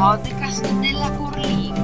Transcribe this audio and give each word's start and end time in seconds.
podcast 0.00 0.64
della 0.80 1.10
Curling. 1.12 1.76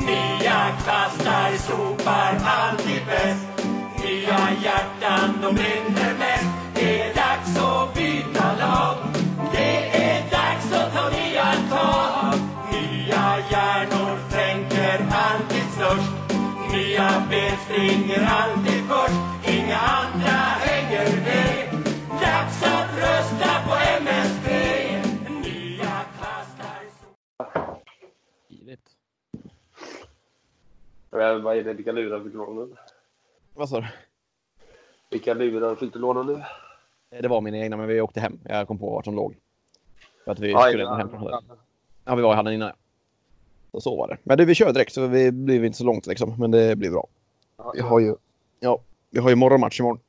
Nya 0.00 0.72
kvastar 0.80 1.52
sopar 1.60 2.40
alltid 2.40 3.04
bäst 3.04 3.44
Nya 4.00 4.40
hjärtan 4.62 5.40
de 5.40 5.52
brinner 5.52 5.92
mest 5.92 6.03
springer 17.74 18.26
alltid 18.26 18.82
först 18.88 19.48
Inga 19.54 19.76
andra 19.76 20.38
hänger 20.66 21.04
med 21.24 21.82
Dags 22.10 22.62
att 22.62 22.90
rösta 22.96 23.48
på 23.66 23.74
MSB 24.02 24.50
Nya 25.42 26.00
kvastar 26.18 26.82
Givet. 28.48 28.80
Vad 31.10 31.56
är 31.58 31.64
det? 31.64 31.72
Vilka 31.72 31.92
lurar 31.92 32.20
fick 32.20 32.32
du 32.32 32.38
låna 32.38 32.60
nu? 32.64 32.76
Vad 33.54 33.68
sa 33.68 33.80
du? 33.80 33.86
Vilka 35.10 35.34
lurar 35.34 35.74
fick 35.74 35.92
du 35.92 35.98
låna 35.98 36.22
nu? 36.22 36.32
Eh, 37.10 37.22
Det 37.22 37.28
var 37.28 37.40
mina 37.40 37.58
egna, 37.58 37.76
men 37.76 37.86
vi 37.88 38.00
åkte 38.00 38.20
hem. 38.20 38.38
Jag 38.44 38.68
kom 38.68 38.78
på 38.78 38.90
vart 38.90 39.04
de 39.04 39.14
låg. 39.16 39.36
För 40.24 40.32
att 40.32 40.38
vi 40.38 40.50
Ja, 40.50 40.62
skulle 40.62 40.82
ja, 40.82 40.94
hem 40.94 41.08
från 41.08 41.22
ja. 41.24 41.42
Ja, 42.04 42.14
vi 42.14 42.22
var 42.22 42.32
i 42.32 42.36
hallen 42.36 42.52
innan. 42.54 42.68
ja. 42.68 42.74
Så, 43.72 43.80
så 43.80 43.96
var 43.96 44.08
det. 44.08 44.16
Men 44.22 44.38
du, 44.38 44.44
vi 44.44 44.54
kör 44.54 44.72
direkt 44.72 44.92
så 44.92 45.06
vi 45.06 45.32
blir 45.32 45.64
inte 45.64 45.78
så 45.78 45.84
långt 45.84 46.06
liksom. 46.06 46.34
Men 46.38 46.50
det 46.50 46.76
blir 46.76 46.90
bra. 46.90 47.06
Vi 47.74 47.80
har 47.80 48.00
ju, 48.00 48.16
ja, 48.60 48.80
vi 49.10 49.20
har 49.20 49.30
ju 49.30 49.36
morgonmatch 49.36 49.80
imorgon. 49.80 50.00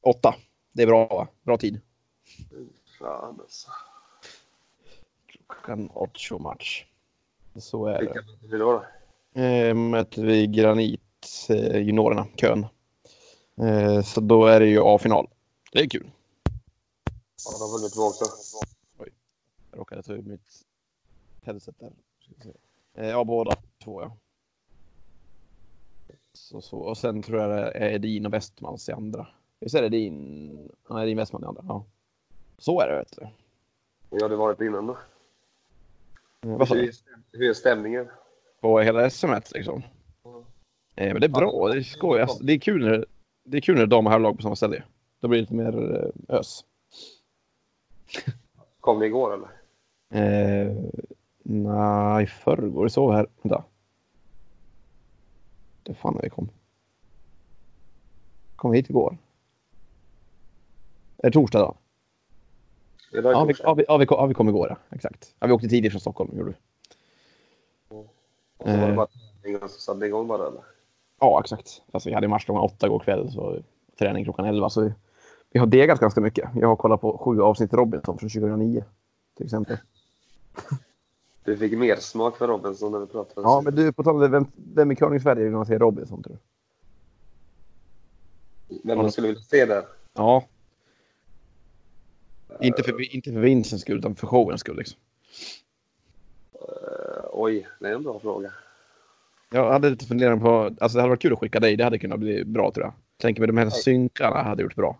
Åtta. 0.00 0.34
Det 0.72 0.82
är 0.82 0.86
bra? 0.86 1.28
Bra 1.42 1.56
tid. 1.56 1.80
Fan 2.98 3.40
alltså. 3.40 3.68
Klockan 5.26 5.90
åtta 5.90 6.38
match. 6.38 6.84
Så 7.56 7.86
är 7.86 8.00
Vilka 8.00 8.14
det. 8.14 8.26
möter 8.26 8.48
vi 8.48 8.58
då? 8.58 8.84
Eh, 9.42 9.74
möter 9.74 10.22
vi 10.24 10.46
Granit, 10.46 11.00
eh, 11.48 11.76
juniorerna, 11.78 12.26
kön. 12.36 12.66
Eh, 13.60 14.02
så 14.02 14.20
då 14.20 14.46
är 14.46 14.60
det 14.60 14.66
ju 14.66 14.80
A-final. 14.82 15.28
Det 15.72 15.78
är 15.80 15.88
kul. 15.88 16.10
Ja, 17.44 17.52
de 17.58 17.60
har 17.60 17.78
vunnit 17.78 17.94
två 17.94 18.02
också. 18.02 18.24
Jag 19.70 19.78
råkade 19.80 20.02
ta 20.02 20.12
ut 20.12 20.26
mitt 20.26 20.64
headset 21.42 21.74
där. 21.78 21.92
Eh, 22.94 23.08
Ja, 23.08 23.24
båda 23.24 23.56
två 23.84 24.02
ja. 24.02 24.16
Så, 26.34 26.60
så. 26.60 26.78
Och 26.78 26.98
sen 26.98 27.22
tror 27.22 27.40
jag 27.40 27.50
det 27.50 27.70
är 27.70 27.90
Edin 27.90 28.26
och 28.26 28.32
Westmans 28.32 28.88
i 28.88 28.92
andra. 28.92 29.26
Visst 29.60 29.74
är 29.74 29.80
det 29.80 29.86
Edin? 29.86 30.68
Ja, 30.88 31.02
Edin 31.02 31.16
Westman 31.16 31.42
i 31.42 31.46
andra. 31.46 31.64
Ja. 31.68 31.84
Så 32.58 32.80
är 32.80 32.88
det 32.88 32.96
vet 32.98 33.16
du. 33.16 33.26
Hur 34.10 34.20
har 34.20 34.28
det 34.28 34.36
varit 34.36 34.60
innan 34.60 34.86
då? 34.86 34.96
Hur 36.42 36.76
är, 36.76 36.90
hur 37.32 37.50
är 37.50 37.54
stämningen? 37.54 38.08
På 38.60 38.80
hela 38.80 39.10
SM 39.10 39.32
liksom? 39.54 39.82
Eh, 40.96 41.12
men 41.12 41.20
det 41.20 41.26
är 41.26 41.28
bra. 41.28 41.68
Det 41.68 41.78
är 41.78 41.82
skoj. 41.82 42.20
Alltså, 42.20 42.44
det 42.44 42.52
är 42.52 42.58
kul 42.58 42.84
när 42.84 43.06
det 43.44 43.56
är 43.56 43.60
kul 43.60 43.76
när 43.76 43.86
dam 43.86 44.06
och 44.06 44.12
herrlag 44.12 44.36
på 44.36 44.42
samma 44.42 44.56
ställe. 44.56 44.82
Då 45.20 45.28
blir 45.28 45.38
det 45.38 45.42
lite 45.42 45.54
mer 45.54 45.94
eh, 46.28 46.36
ös. 46.36 46.64
Kom 48.80 48.98
ni 48.98 49.06
igår 49.06 49.34
eller? 49.34 49.48
Eh, 50.10 50.76
nej, 51.42 52.24
i 52.24 52.26
förrgår. 52.26 52.88
Så 52.88 53.12
här. 53.12 53.26
Vänta. 53.42 53.64
Det 55.84 55.94
fan 55.94 56.14
när 56.14 56.22
vi 56.22 56.30
kom. 56.30 56.48
Kom 58.56 58.72
hit 58.72 58.90
igår. 58.90 59.18
Är 61.18 61.30
det 61.30 61.32
torsdag 61.32 61.58
då? 61.58 61.74
Idag 63.18 63.32
är 63.32 63.36
Ja, 63.36 63.44
vi, 63.44 63.54
ja, 63.62 63.74
vi, 63.74 63.84
ja, 63.88 63.96
vi, 63.96 64.06
kom, 64.06 64.16
ja, 64.18 64.26
vi 64.26 64.34
kom 64.34 64.48
igår. 64.48 64.66
Ja. 64.70 64.96
Exakt. 64.96 65.34
Ja, 65.38 65.46
vi 65.46 65.52
åkte 65.52 65.68
tidigt 65.68 65.92
från 65.92 66.00
Stockholm. 66.00 66.38
Gjorde 66.38 66.50
vi. 66.50 66.56
Och 68.56 68.70
så 68.70 68.76
var 68.76 68.86
det 68.86 68.88
eh. 68.88 68.96
bara 68.96 69.06
träning 69.42 69.62
och 69.62 69.70
så 69.70 69.80
satte 69.80 70.06
igång 70.06 70.28
bara 70.28 70.46
eller? 70.46 70.60
Ja, 71.20 71.40
exakt. 71.40 71.82
Fast 71.92 72.06
vi 72.06 72.12
hade 72.12 72.28
match 72.28 72.44
klockan 72.44 72.64
åtta 72.64 72.86
igår 72.86 72.98
kväll. 72.98 73.32
Så 73.32 73.58
träning 73.98 74.24
klockan 74.24 74.44
elva. 74.44 74.70
Så 74.70 74.80
vi, 74.80 74.92
vi 75.50 75.60
har 75.60 75.66
degat 75.66 76.00
ganska 76.00 76.20
mycket. 76.20 76.50
Jag 76.54 76.68
har 76.68 76.76
kollat 76.76 77.00
på 77.00 77.18
sju 77.18 77.42
avsnitt 77.42 77.72
Robinson 77.72 78.18
från 78.18 78.30
2009. 78.30 78.84
Till 79.36 79.46
exempel. 79.46 79.76
Du 81.44 81.56
fick 81.56 81.78
mer 81.78 81.96
smak 81.96 82.36
för 82.36 82.48
Robinson 82.48 82.92
när 82.92 82.98
vi 82.98 83.06
pratade. 83.06 83.46
Ja, 83.46 83.60
men 83.64 83.74
du, 83.74 83.92
på 83.92 84.02
tal 84.02 84.14
om 84.14 84.20
det, 84.20 84.28
vem, 84.28 84.46
vem 84.74 84.92
i 84.92 84.96
curling 84.96 85.20
Sverige 85.20 85.44
vill 85.44 85.52
man 85.52 85.66
se 85.66 85.78
Robinson 85.78 86.22
tror 86.22 86.36
du? 86.36 86.40
Vem 88.84 88.98
man 88.98 89.12
skulle 89.12 89.26
vilja 89.26 89.42
se 89.42 89.64
där? 89.64 89.84
Ja. 90.14 90.44
Inte 92.60 92.82
för, 92.82 93.14
inte 93.14 93.32
för 93.32 93.40
vinstens 93.40 93.82
skull, 93.82 93.98
utan 93.98 94.14
för 94.14 94.26
showens 94.26 94.60
skull. 94.60 94.76
Liksom. 94.76 94.98
Eh, 96.54 97.24
oj, 97.32 97.68
det 97.80 97.88
är 97.88 97.94
en 97.94 98.02
bra 98.02 98.18
fråga. 98.18 98.52
Jag 99.50 99.72
hade 99.72 99.90
lite 99.90 100.06
funderingar 100.06 100.36
på, 100.36 100.62
alltså 100.80 100.96
det 100.96 101.02
hade 101.02 101.10
varit 101.10 101.22
kul 101.22 101.32
att 101.32 101.38
skicka 101.38 101.60
dig, 101.60 101.76
det 101.76 101.84
hade 101.84 101.98
kunnat 101.98 102.20
bli 102.20 102.44
bra 102.44 102.70
tror 102.72 102.84
jag. 102.86 102.92
Tänker 103.16 103.40
mig 103.40 103.46
de 103.46 103.56
här 103.56 103.70
synkarna 103.70 104.42
hade 104.42 104.62
gjort 104.62 104.74
bra. 104.74 104.98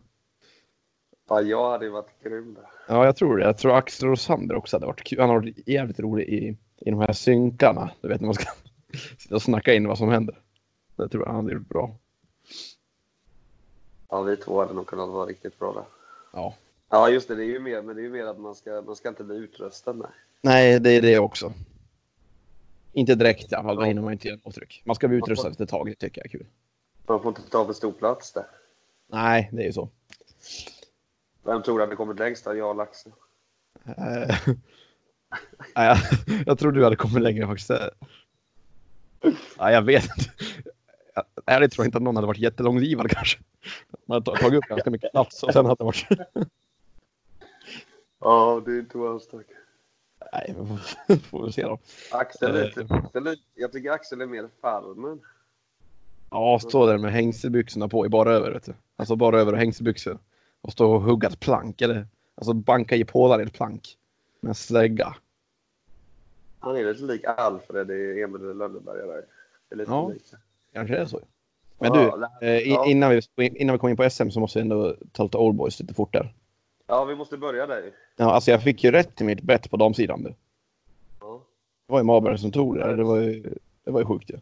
Ja, 1.28 1.40
jag 1.42 1.70
hade 1.70 1.84
ju 1.84 1.90
varit 1.90 2.22
grym 2.22 2.54
där. 2.54 2.64
Ja, 2.88 3.04
jag 3.04 3.16
tror 3.16 3.36
det. 3.36 3.44
Jag 3.44 3.58
tror 3.58 3.76
Axel 3.76 4.08
Rosander 4.08 4.56
också 4.56 4.76
hade 4.76 4.86
varit 4.86 5.04
kul. 5.04 5.20
Han 5.20 5.28
har 5.28 5.40
varit 5.40 5.68
jävligt 5.68 6.00
rolig 6.00 6.28
i, 6.28 6.56
i 6.78 6.90
de 6.90 7.00
här 7.00 7.12
synkarna. 7.12 7.90
Du 8.00 8.08
vet 8.08 8.20
när 8.20 8.26
man 8.26 8.34
ska 8.34 8.50
sitta 9.18 9.34
och 9.34 9.42
snacka 9.42 9.74
in 9.74 9.88
vad 9.88 9.98
som 9.98 10.08
händer. 10.08 10.38
Det 10.96 11.08
tror 11.08 11.22
jag 11.22 11.32
han 11.32 11.44
hade 11.44 11.54
gjort 11.54 11.68
bra. 11.68 11.96
Ja, 14.08 14.22
vi 14.22 14.36
två 14.36 14.60
hade 14.60 14.74
nog 14.74 14.86
kunnat 14.86 15.08
vara 15.08 15.26
riktigt 15.26 15.58
bra 15.58 15.72
där. 15.72 15.84
Ja. 16.32 16.54
Ja, 16.88 17.08
just 17.08 17.28
det. 17.28 17.34
Det 17.34 17.44
är 17.44 17.46
ju 17.46 17.60
mer, 17.60 17.82
men 17.82 17.96
det 17.96 18.02
är 18.02 18.04
ju 18.04 18.10
mer 18.10 18.26
att 18.26 18.38
man 18.38 18.54
ska, 18.54 18.82
man 18.86 18.96
ska 18.96 19.08
inte 19.08 19.24
bli 19.24 19.36
utröstad. 19.36 19.92
Nej. 19.92 20.10
Nej, 20.42 20.80
det 20.80 20.90
är 20.90 21.02
det 21.02 21.18
också. 21.18 21.52
Inte 22.92 23.14
direkt 23.14 23.52
i 23.52 23.54
alla 23.54 23.64
fall, 23.64 23.76
då 23.76 23.82
hinner 23.82 24.02
man 24.02 24.12
inte 24.12 24.28
göra 24.28 24.40
något 24.44 24.54
tryck. 24.54 24.82
Man 24.84 24.96
ska 24.96 25.08
bli 25.08 25.18
utrustad 25.18 25.48
efter 25.48 25.64
ett 25.64 25.70
tag, 25.70 25.86
det 25.86 25.94
tycker 25.94 26.20
jag 26.20 26.26
är 26.26 26.38
kul. 26.38 26.46
Man 27.06 27.22
får 27.22 27.28
inte 27.28 27.50
ta 27.50 27.66
för 27.66 27.72
stor 27.72 27.92
plats 27.92 28.32
där. 28.32 28.46
Nej, 29.06 29.48
det 29.52 29.62
är 29.62 29.66
ju 29.66 29.72
så. 29.72 29.88
Vem 31.44 31.62
tror 31.62 31.78
du 31.78 31.84
hade 31.84 31.96
kommit 31.96 32.18
längst? 32.18 32.44
då? 32.44 32.54
Jag 32.54 32.70
eller 32.70 32.82
Axel? 32.82 33.12
Eh, 33.84 34.36
jag, 35.74 35.96
jag 36.46 36.58
tror 36.58 36.72
du 36.72 36.84
hade 36.84 36.96
kommit 36.96 37.22
längre 37.22 37.46
faktiskt. 37.46 37.70
Nej, 39.58 39.74
jag 39.74 39.82
vet 39.82 40.04
inte. 40.04 40.30
Ärligt 41.46 41.72
tror 41.72 41.84
jag 41.84 41.88
inte 41.88 41.96
att 41.98 42.02
någon 42.02 42.16
hade 42.16 42.26
varit 42.26 42.38
jättelånglivad 42.38 43.10
kanske. 43.10 43.38
Man 44.06 44.22
hade 44.26 44.40
tagit 44.40 44.58
upp 44.58 44.68
ganska 44.68 44.90
mycket 44.90 45.12
plats 45.12 45.42
och 45.42 45.52
sen 45.52 45.66
hade 45.66 45.78
det 45.78 45.84
varit... 45.84 46.06
Ja, 48.20 48.62
det 48.66 48.72
är 48.72 48.78
inte 48.78 48.98
alls 48.98 49.28
tack. 49.28 49.46
Nej, 50.32 50.54
men 50.56 50.66
får- 50.66 51.16
får 51.16 51.46
vi 51.46 51.52
se 51.52 51.62
då. 51.62 51.78
Axel, 52.12 52.54
är 52.56 52.60
Eh. 52.60 52.66
lite, 52.66 52.94
Axel 52.94 53.26
är, 53.26 53.36
jag 53.54 53.72
tycker 53.72 53.90
Axel 53.90 54.20
är 54.20 54.26
mer 54.26 54.48
farmen. 54.60 55.20
Ja, 56.30 56.58
stå 56.62 56.86
där 56.86 56.98
med 56.98 57.12
hängselbyxorna 57.12 57.88
på 57.88 58.06
i 58.06 58.08
bara 58.08 58.32
över. 58.32 58.50
Vet 58.52 58.64
du. 58.64 58.74
Alltså 58.96 59.16
bara 59.16 59.40
över 59.40 59.52
och 59.52 59.58
hängselbyxor. 59.58 60.18
Och 60.64 60.72
stå 60.72 60.92
och 60.94 61.00
hugga 61.02 61.28
ett 61.28 61.40
plank. 61.40 61.80
Eller 61.80 62.06
alltså 62.34 62.52
banka 62.52 62.96
i 62.96 63.04
pålar 63.04 63.40
i 63.40 63.44
ett 63.44 63.52
plank. 63.52 63.96
Med 64.40 64.48
en 64.48 64.54
slägga. 64.54 65.16
Han 66.58 66.76
är 66.76 66.84
lite 66.84 67.02
lik 67.02 67.24
Alfred 67.24 67.90
i 67.90 68.22
Emil 68.22 68.42
Lönneberga 68.42 69.06
där. 69.06 69.24
Det 69.68 69.74
är 69.74 69.76
lite 69.76 69.90
Ja. 69.90 70.08
likt. 70.08 70.34
Kanske 70.72 70.96
är 70.96 71.06
så. 71.06 71.20
Men 71.78 71.94
Ja, 71.94 72.28
du, 72.40 72.46
eh, 72.46 72.58
i- 72.58 72.70
ja. 72.70 72.86
innan, 72.86 73.20
vi, 73.36 73.46
innan 73.48 73.72
vi 73.74 73.78
kommer 73.78 73.90
in 73.90 73.96
på 73.96 74.10
SM 74.10 74.30
så 74.30 74.40
måste 74.40 74.58
vi 74.58 74.62
ändå 74.62 74.96
ta 75.12 75.22
lite 75.22 75.36
oldboys 75.38 75.80
lite 75.80 75.94
fort 75.94 76.12
där. 76.12 76.34
Ja, 76.86 77.04
vi 77.04 77.14
måste 77.16 77.36
börja 77.36 77.66
där. 77.66 77.92
Ja, 78.16 78.32
alltså 78.32 78.50
jag 78.50 78.62
fick 78.62 78.84
ju 78.84 78.90
rätt 78.90 79.20
i 79.20 79.24
mitt 79.24 79.40
bett 79.42 79.70
på 79.70 79.76
damsidan. 79.76 80.22
Du. 80.22 80.34
Ja. 81.20 81.42
Det 81.86 81.92
var 81.92 82.00
ju 82.00 82.04
Maberg 82.04 82.38
som 82.38 82.52
tog 82.52 82.76
det. 82.78 82.96
Det 82.96 83.04
var 83.04 83.16
ju, 83.20 83.54
det 83.84 83.90
var 83.90 84.00
ju 84.00 84.06
sjukt 84.06 84.30
ju. 84.30 84.36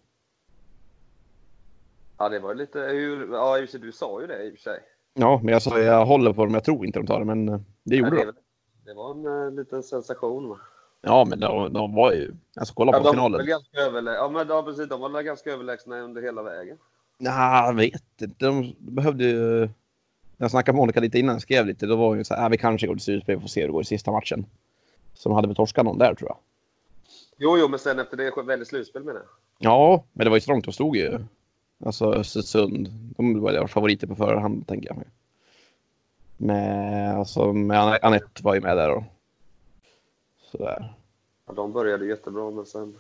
ja, 2.19 2.28
det 2.28 2.39
var 2.39 2.54
lite 2.54 2.81
hur... 2.81 3.33
Ja, 3.33 3.59
det, 3.60 3.78
du 3.78 3.92
sa 3.92 4.21
ju 4.21 4.27
det 4.27 4.45
i 4.45 4.48
och 4.51 4.54
för 4.54 4.60
sig. 4.63 4.80
Ja, 5.14 5.41
men 5.42 5.53
jag 5.53 5.62
sa 5.62 5.78
jag 5.78 6.06
håller 6.06 6.32
på 6.32 6.44
dem. 6.44 6.54
Jag 6.54 6.64
tror 6.64 6.86
inte 6.86 6.98
de 6.98 7.06
tar 7.06 7.18
det, 7.18 7.24
men 7.24 7.48
eh, 7.48 7.60
det 7.84 7.97
gjorde 7.97 8.16
de. 8.24 8.32
det 8.84 8.94
var 8.94 9.10
en 9.10 9.26
uh, 9.26 9.54
liten 9.59 9.82
sensation. 9.82 10.48
Va? 10.48 10.59
Ja, 11.03 11.24
men 11.28 11.41
de, 11.41 11.72
de 11.72 11.94
var 11.94 12.12
ju... 12.12 12.34
Alltså 12.56 12.74
kolla 12.74 12.92
Ja, 12.92 12.98
på 12.98 13.03
de 13.03 13.04
var 13.06 13.12
finalen. 13.12 13.38
väl 13.38 13.47
ganska 13.47 13.78
överlä- 13.78 14.14
ja, 14.14 14.28
men, 14.28 14.48
ja, 14.48 14.62
precis. 14.62 14.88
De 14.88 15.00
var 15.00 15.09
väl 15.09 15.22
ganska 15.22 15.50
överlägsna 15.53 16.00
under 16.00 16.22
hela 16.22 16.42
vägen. 16.42 16.78
Nej, 17.18 17.66
jag 17.66 17.74
vet 17.74 18.03
inte. 18.22 18.47
De 18.47 18.74
behövde 18.78 19.24
ju... 19.24 19.68
Jag 20.36 20.50
snackade 20.50 20.74
med 20.76 20.80
Monica 20.82 21.00
lite 21.00 21.18
innan, 21.18 21.34
jag 21.34 21.42
skrev 21.42 21.66
lite. 21.66 21.86
Då 21.86 21.97
var 21.97 22.14
ju 22.14 22.24
så 22.24 22.34
här, 22.34 22.42
äh, 22.44 22.48
vi 22.50 22.59
kanske 22.59 22.86
går 22.86 22.94
till 22.94 23.04
slutspel, 23.04 23.41
får 23.41 23.48
se 23.48 23.60
hur 23.60 23.68
det 23.68 23.72
går 23.72 23.82
i 23.82 23.84
sista 23.84 24.10
matchen. 24.10 24.47
Så 25.14 25.28
de 25.28 25.34
hade 25.34 25.48
väl 25.48 25.56
torskat 25.56 25.84
någon 25.84 25.98
där 25.98 26.14
tror 26.14 26.30
jag. 26.30 26.38
Jo, 27.36 27.59
jo, 27.59 27.68
men 27.68 27.78
sen 27.78 27.98
efter 27.98 28.16
det 28.16 28.42
väldigt 28.42 28.68
slutspel 28.68 29.04
menar 29.04 29.20
jag. 29.20 29.28
Ja, 29.59 30.04
men 30.12 30.24
det 30.24 30.30
var 30.30 30.36
ju 30.36 30.41
strångt. 30.41 30.64
De 30.64 30.72
stod 30.72 30.97
ju... 30.97 31.18
Alltså 31.83 32.15
Östersund. 32.15 32.89
De 33.17 33.41
var 33.41 33.53
ju 33.53 33.67
favoriter 33.67 34.07
på 34.07 34.15
förhand, 34.15 34.67
tänker 34.67 34.89
jag 34.89 34.97
mig. 34.97 35.07
Med, 36.37 37.19
alltså, 37.19 37.53
med 37.53 37.99
Anette 38.03 38.43
var 38.43 38.55
ju 38.55 38.61
med 38.61 38.77
där 38.77 38.91
och 38.91 39.05
sådär. 40.51 40.95
Ja, 41.47 41.53
de 41.53 41.73
började 41.73 42.07
jättebra, 42.07 42.51
men 42.51 42.67
sen... 42.67 42.95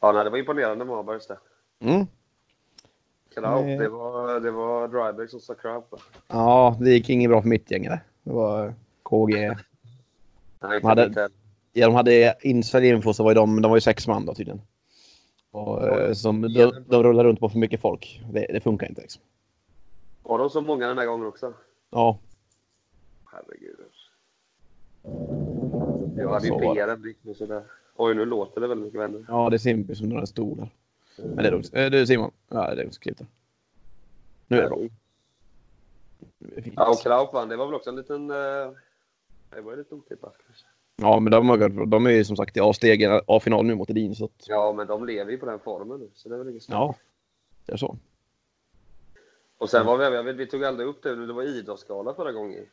Ja, 0.00 0.12
nej, 0.12 0.24
det 0.24 0.30
var 0.30 0.38
imponerande 0.38 0.84
med 0.84 0.94
Varbergs 0.96 1.26
det. 1.26 1.38
Mm. 1.80 2.06
Nej. 3.36 3.78
det 3.78 3.88
var, 3.88 4.40
det 4.40 4.50
var 4.50 4.88
Dryberg 4.88 5.28
som 5.28 5.40
sa 5.40 5.54
Kraut 5.54 5.84
va? 5.90 5.98
Ja, 6.28 6.76
det 6.80 6.90
gick 6.90 7.08
inget 7.08 7.30
bra 7.30 7.42
för 7.42 7.48
mitt 7.48 7.70
gäng. 7.70 7.84
eller? 7.84 8.00
Det 8.22 8.32
var 8.32 8.74
KG. 9.02 9.56
Nej, 10.60 10.76
inte 10.76 10.88
hade-. 10.88 11.28
Ja, 11.72 11.86
de 11.86 11.94
hade 11.94 12.34
inside 12.40 12.84
info 12.84 13.14
så 13.14 13.24
var 13.24 13.34
de, 13.34 13.62
de 13.62 13.70
var 13.70 13.76
ju 13.76 13.80
sex 13.80 14.08
man 14.08 14.26
då 14.26 14.34
tydligen. 14.34 14.60
Och, 15.52 15.88
eh, 15.88 16.12
som, 16.12 16.42
de, 16.42 16.72
de 16.88 17.02
rullar 17.02 17.24
runt 17.24 17.40
på 17.40 17.48
för 17.48 17.58
mycket 17.58 17.80
folk. 17.80 18.20
Det, 18.32 18.46
det 18.52 18.60
funkar 18.60 18.88
inte 18.88 19.02
liksom. 19.02 19.22
Var 20.22 20.38
de 20.38 20.50
så 20.50 20.60
många 20.60 20.88
den 20.88 20.98
här 20.98 21.06
gången 21.06 21.26
också? 21.26 21.52
Ja, 21.90 22.18
Herregud. 23.32 23.76
Jag 26.16 26.28
hade 26.30 26.46
ju 26.46 26.52
Så 26.52 26.58
var 26.58 26.74
det. 26.74 26.80
PR 26.80 26.88
en 26.88 27.02
blick 27.02 27.16
med 27.22 27.36
sådär. 27.36 27.62
Oj, 27.96 28.14
nu 28.14 28.24
låter 28.24 28.60
det 28.60 28.66
väldigt 28.66 28.84
mycket 28.84 29.00
vänner. 29.00 29.24
ja 29.28 29.50
det 29.50 29.56
är 29.56 29.58
Simpi 29.58 29.94
som 29.94 30.08
drar 30.10 30.18
en 30.18 30.26
stol 30.26 30.56
där. 30.56 30.68
Men 31.16 31.36
det 31.36 31.46
är 31.46 31.50
lugnt. 31.50 31.74
Eh, 31.74 31.90
Du 31.90 32.06
Simon. 32.06 32.30
Ja, 32.48 32.74
det 32.74 32.82
är 32.82 32.88
klippt 32.90 33.18
där. 33.18 33.26
Nu 34.48 34.58
är 34.58 34.62
det 34.62 34.68
bra. 34.68 34.78
Nu 36.38 36.52
är 36.56 36.60
det. 36.60 36.70
Ja, 36.76 36.90
och 36.90 37.00
Kraut 37.02 37.32
vann. 37.32 37.48
Det 37.48 37.56
var 37.56 37.66
väl 37.66 37.74
också 37.74 37.90
en 37.90 37.96
liten... 37.96 38.30
eh, 38.30 38.36
Det 39.50 39.60
var 39.60 39.70
ju 39.72 39.76
lite 39.76 39.94
otippat 39.94 40.34
kanske. 40.46 40.66
Ja, 40.96 41.20
men 41.20 41.30
de, 41.30 41.48
har- 41.48 41.86
de 41.86 42.06
är 42.06 42.10
ju 42.10 42.24
som 42.24 42.36
sagt 42.36 42.56
i 42.56 42.60
A-stegen, 42.60 43.20
A-final 43.26 43.64
nu 43.64 43.74
mot 43.74 43.90
Edin. 43.90 44.14
Så 44.14 44.24
att, 44.24 44.48
Ja, 44.48 44.72
men 44.72 44.86
de 44.86 45.06
lever 45.06 45.30
ju 45.30 45.38
på 45.38 45.46
den 45.46 45.58
formen 45.58 46.00
nu. 46.00 46.10
Så 46.14 46.28
det 46.28 46.34
är 46.34 46.38
väl 46.38 46.48
inget 46.48 46.68
ja, 46.68 46.94
det 47.66 47.72
är 47.72 47.76
så. 47.76 47.96
Och 49.58 49.70
sen 49.70 49.86
var 49.86 49.96
vi, 49.98 50.04
jag 50.04 50.22
vet, 50.22 50.36
vi 50.36 50.46
tog 50.46 50.64
aldrig 50.64 50.88
upp 50.88 51.02
det, 51.02 51.26
det 51.26 51.32
var 51.32 51.42
idrottsgala 51.42 52.14
förra 52.14 52.32
gången. 52.32 52.66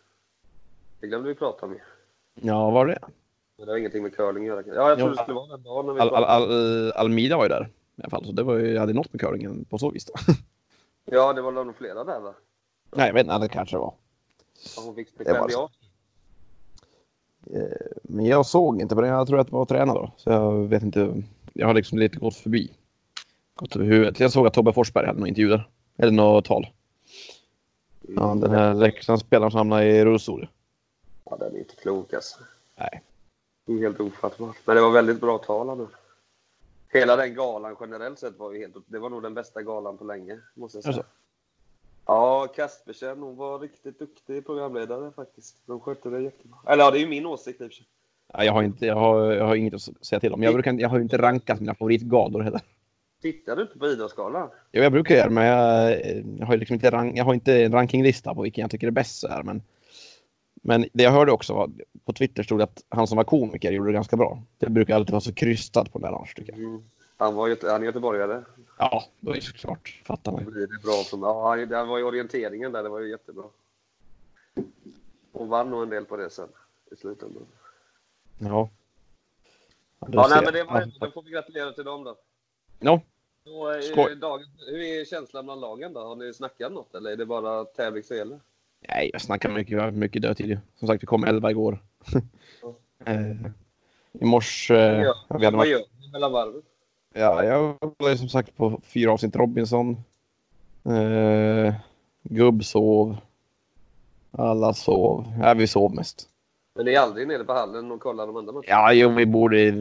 Det 1.00 1.08
glömde 1.08 1.30
vi 1.30 1.36
prata 1.36 1.66
om 1.66 1.72
ju. 1.74 1.80
Ja, 2.42 2.70
var 2.72 2.86
det 2.86 3.00
Men 3.58 3.66
det 3.66 3.72
har 3.72 3.78
ingenting 3.78 4.04
med 4.04 4.16
curling 4.16 4.44
att 4.50 4.66
göra. 4.68 4.76
Ja, 4.76 4.90
jag 4.90 4.98
trodde 4.98 5.14
det 5.16 5.22
skulle 5.22 5.36
vara 5.36 5.48
den 5.48 5.64
dagen 5.64 5.86
när 5.86 5.94
vi 5.94 6.00
Al, 6.00 6.14
al, 6.24 6.92
Almida 6.92 7.38
var 7.38 7.44
ju 7.46 7.50
där 7.50 7.70
i 7.96 8.02
alla 8.02 8.10
fall. 8.10 8.26
Så 8.26 8.32
det 8.32 8.44
var 8.44 8.56
ju, 8.56 8.78
hade 8.78 8.94
något 8.94 9.14
med 9.14 9.22
curlingen 9.22 9.66
på 9.66 9.78
så 9.78 9.92
vis. 9.92 10.06
Då. 10.06 10.14
Ja, 11.06 11.34
det 11.34 11.42
var 11.42 11.52
nog 11.52 11.76
flera 11.76 12.04
där 12.04 12.20
va? 12.20 12.34
Nej, 12.96 13.08
jag 13.08 13.14
vet 13.14 13.24
inte. 13.26 13.38
Det 13.38 13.48
kanske 13.48 13.78
var. 13.78 13.94
Ja, 14.76 14.82
Hon 14.86 14.96
fick 14.96 15.08
stipendiat. 15.10 15.72
Eh, 17.46 17.62
Men 18.04 18.26
jag 18.26 18.46
såg 18.46 18.82
inte 18.82 18.96
på 18.96 19.02
det. 19.02 19.08
Jag 19.08 19.28
tror 19.28 19.40
att 19.40 19.48
det 19.48 19.54
var 19.54 19.66
tränare 19.66 19.98
då. 19.98 20.12
Så 20.18 20.30
jag 20.30 20.68
vet 20.68 20.84
inte. 20.84 21.24
Jag 21.54 21.68
har 21.68 21.74
liksom 21.74 21.98
lite 21.98 22.20
gått 22.20 22.36
förbi. 22.36 22.72
Gått 23.56 23.76
över 23.76 23.86
huvudet. 23.86 24.20
Jag 24.20 24.32
såg 24.32 24.48
att 24.48 24.54
Tobbe 24.54 24.74
Forsberg 24.74 25.06
hade 25.06 25.20
någon 25.20 25.28
intervju 25.28 25.50
där. 25.50 25.70
Eller 25.98 26.12
något 26.12 26.46
tal. 26.46 26.68
Ja, 28.02 28.36
den 28.36 28.52
här 28.52 28.74
Leksandsspelaren 28.74 29.52
som 29.52 29.58
hamnade 29.58 29.86
i 29.86 30.06
rullstol. 30.06 30.48
Ja, 31.26 31.38
den 31.40 31.56
är 31.56 31.60
inte 31.60 31.76
klok 31.76 32.14
alltså. 32.14 32.40
Nej. 32.76 33.02
Det 33.66 33.74
är 33.74 33.78
helt 33.78 34.00
ofattbart. 34.00 34.56
Men 34.66 34.76
det 34.76 34.82
var 34.82 34.92
väldigt 34.92 35.22
bra 35.22 35.38
tal 35.38 35.78
nu. 35.78 35.88
Hela 36.94 37.16
den 37.16 37.36
galan 37.36 37.76
generellt 37.80 38.20
sett 38.20 38.40
var 38.40 38.54
ju 38.54 38.60
helt... 38.60 38.76
Det 38.88 39.00
var 39.00 39.10
nog 39.10 39.24
den 39.24 39.34
bästa 39.34 39.62
galan 39.62 39.98
på 39.98 40.04
länge, 40.04 40.40
måste 40.54 40.78
jag 40.78 40.84
säga. 40.84 40.96
Alltså. 40.96 41.12
Ja, 42.10 42.48
Kaspersen, 42.56 43.20
hon 43.20 43.36
var 43.36 43.60
riktigt 43.60 44.00
duktig 44.00 44.46
programledare 44.46 45.12
faktiskt. 45.12 45.58
De 45.66 45.80
skötte 45.80 46.10
det 46.10 46.22
jättebra. 46.22 46.58
Eller 46.68 46.84
ja, 46.84 46.92
det 46.92 46.98
är 46.98 47.02
ju 47.02 47.08
min 47.08 47.26
åsikt 47.26 47.62
i 47.62 47.64
och 47.64 47.68
för 47.68 47.76
sig. 47.76 47.86
Ja, 48.34 48.44
jag, 48.44 48.54
har 48.54 48.64
inte, 48.64 48.86
jag, 48.86 48.96
har, 48.96 49.32
jag 49.32 49.46
har 49.46 49.56
inget 49.56 49.74
att 49.74 49.82
säga 49.82 50.20
till 50.20 50.34
om. 50.34 50.44
Jag, 50.44 50.54
brukar, 50.54 50.74
jag 50.74 50.90
har 50.90 50.98
ju 50.98 51.04
inte 51.04 51.18
rankat 51.18 51.60
mina 51.60 51.76
favoritgalor 51.76 52.42
heller. 52.42 52.62
Tittar 53.22 53.56
du 53.56 53.62
inte 53.62 53.80
på 53.80 53.88
Idrottsgalan? 53.88 54.50
Jo, 54.72 54.84
jag 54.84 54.92
brukar 54.92 55.16
göra 55.16 55.30
men 55.30 55.46
jag, 55.46 56.02
jag 56.40 56.46
har 56.46 56.54
ju 56.54 56.60
liksom 56.60 56.74
inte, 56.74 56.90
rank, 56.92 57.18
jag 57.18 57.26
har 57.26 57.34
inte 57.34 57.64
en 57.64 57.72
rankinglista 57.72 58.36
på 58.36 58.42
vilken 58.42 58.62
jag 58.62 58.72
tycker 58.72 58.88
är 58.88 58.92
bäst. 58.92 59.20
Så 59.20 59.28
här, 59.28 59.44
men, 59.44 59.62
men 60.62 60.86
det 60.94 61.04
jag 61.04 61.12
hörde 61.12 61.32
också 61.32 61.54
var 61.54 61.70
på 62.06 62.14
Twitter 62.14 62.44
stod 62.44 62.60
det 62.60 62.64
att 62.64 62.84
han 62.90 63.08
som 63.08 63.18
var 63.18 63.24
komiker 63.24 63.72
gjorde 63.72 63.90
det 63.90 63.94
ganska 63.94 64.18
bra. 64.18 64.44
Det 64.58 64.70
brukar 64.70 64.96
alltid 64.96 65.12
vara 65.12 65.22
så 65.22 65.34
krystat 65.34 65.94
på 65.94 66.00
den 66.00 66.14
annars 66.14 66.34
tycker 66.34 66.54
jag. 66.58 66.84
Han, 67.20 67.36
var, 67.36 67.70
han 67.72 67.82
är 67.82 67.86
göteborgare. 67.86 68.44
Ja, 68.78 69.04
då 69.20 69.32
är 69.32 69.36
det 69.36 69.42
såklart. 69.42 70.02
Fattar 70.06 70.32
Då 70.32 70.38
man. 70.38 70.52
blir 70.52 70.68
det 70.68 70.82
bra. 70.84 71.04
Från, 71.10 71.22
ja, 71.22 71.56
det 71.56 71.84
var 71.84 71.98
ju 71.98 72.04
orienteringen 72.04 72.72
där, 72.72 72.84
det 72.84 72.90
var 72.90 73.00
ju 73.00 73.10
jättebra. 73.10 73.44
Hon 75.32 75.50
vann 75.50 75.70
nog 75.70 75.84
en 75.84 75.90
del 75.90 76.06
på 76.06 76.18
det 76.18 76.30
sen 76.30 76.50
i 76.92 76.96
slutändan. 76.96 77.46
Ja. 78.38 78.70
Ja, 80.00 80.28
nej, 80.30 80.42
men 80.44 80.54
det 80.54 80.64
var. 80.64 80.92
Då 81.00 81.12
får 81.12 81.24
vi 81.24 81.32
gratulera 81.32 81.72
till 81.72 81.84
dem 81.84 82.04
då. 82.04 82.16
Ja, 82.80 83.02
Då 83.44 83.68
är 83.68 83.82
Skål. 83.82 84.20
dagen, 84.20 84.46
hur 84.68 84.80
är 84.80 85.06
känslan 85.06 85.46
bland 85.46 85.62
lagen 85.62 85.94
då? 85.94 86.00
Har 86.00 86.16
ni 86.16 86.34
snackat 86.34 86.72
något 86.72 86.96
eller 86.96 87.12
är 87.12 87.16
det 87.16 87.26
bara 87.26 87.66
tävling 87.66 88.04
som 88.04 88.18
gäller? 88.18 88.40
Nej, 88.88 89.10
jag 89.14 89.22
snackar 89.22 89.50
mycket, 89.50 89.78
vi 89.78 89.82
har 89.82 89.92
mycket 89.92 90.22
dödtid. 90.22 90.60
Som 90.80 90.88
sagt, 90.88 91.04
vi 91.04 91.08
kom 91.08 91.24
11 91.24 91.52
igår. 91.52 91.80
Eh, 93.06 93.32
I 94.14 94.26
morse... 94.26 94.74
eh, 94.76 95.02
Ja, 95.02 95.16
vi 95.30 95.34
hade 95.46 95.46
Vad 95.46 95.54
varit, 95.54 95.70
gör 95.72 95.82
ni 96.02 96.12
mellan 96.12 96.32
varven? 96.32 96.62
Ja, 97.14 97.44
jag 97.44 97.78
ju 98.10 98.18
som 98.18 98.30
sagt 98.30 98.58
på 98.58 98.82
fyra 98.84 99.12
avsnitt 99.12 99.36
Robinson. 99.36 99.98
Eh, 100.86 101.74
gubb 102.24 102.66
sov. 102.66 103.18
Alla 104.32 104.74
sov. 104.74 105.26
Ja, 105.42 105.54
vi 105.54 105.68
sov 105.68 105.96
mest. 105.96 106.30
Men 106.76 106.86
ni 106.86 106.94
är 106.94 107.00
aldrig 107.00 107.28
nere 107.28 107.44
på 107.44 107.54
hallen 107.54 107.92
och 107.92 108.00
kollar 108.02 108.28
de 108.28 108.36
andra 108.36 108.54
matcherna? 108.54 108.68
Ja, 108.68 108.94
jo, 108.94 109.10
vi 109.10 109.26
borde, 109.26 109.72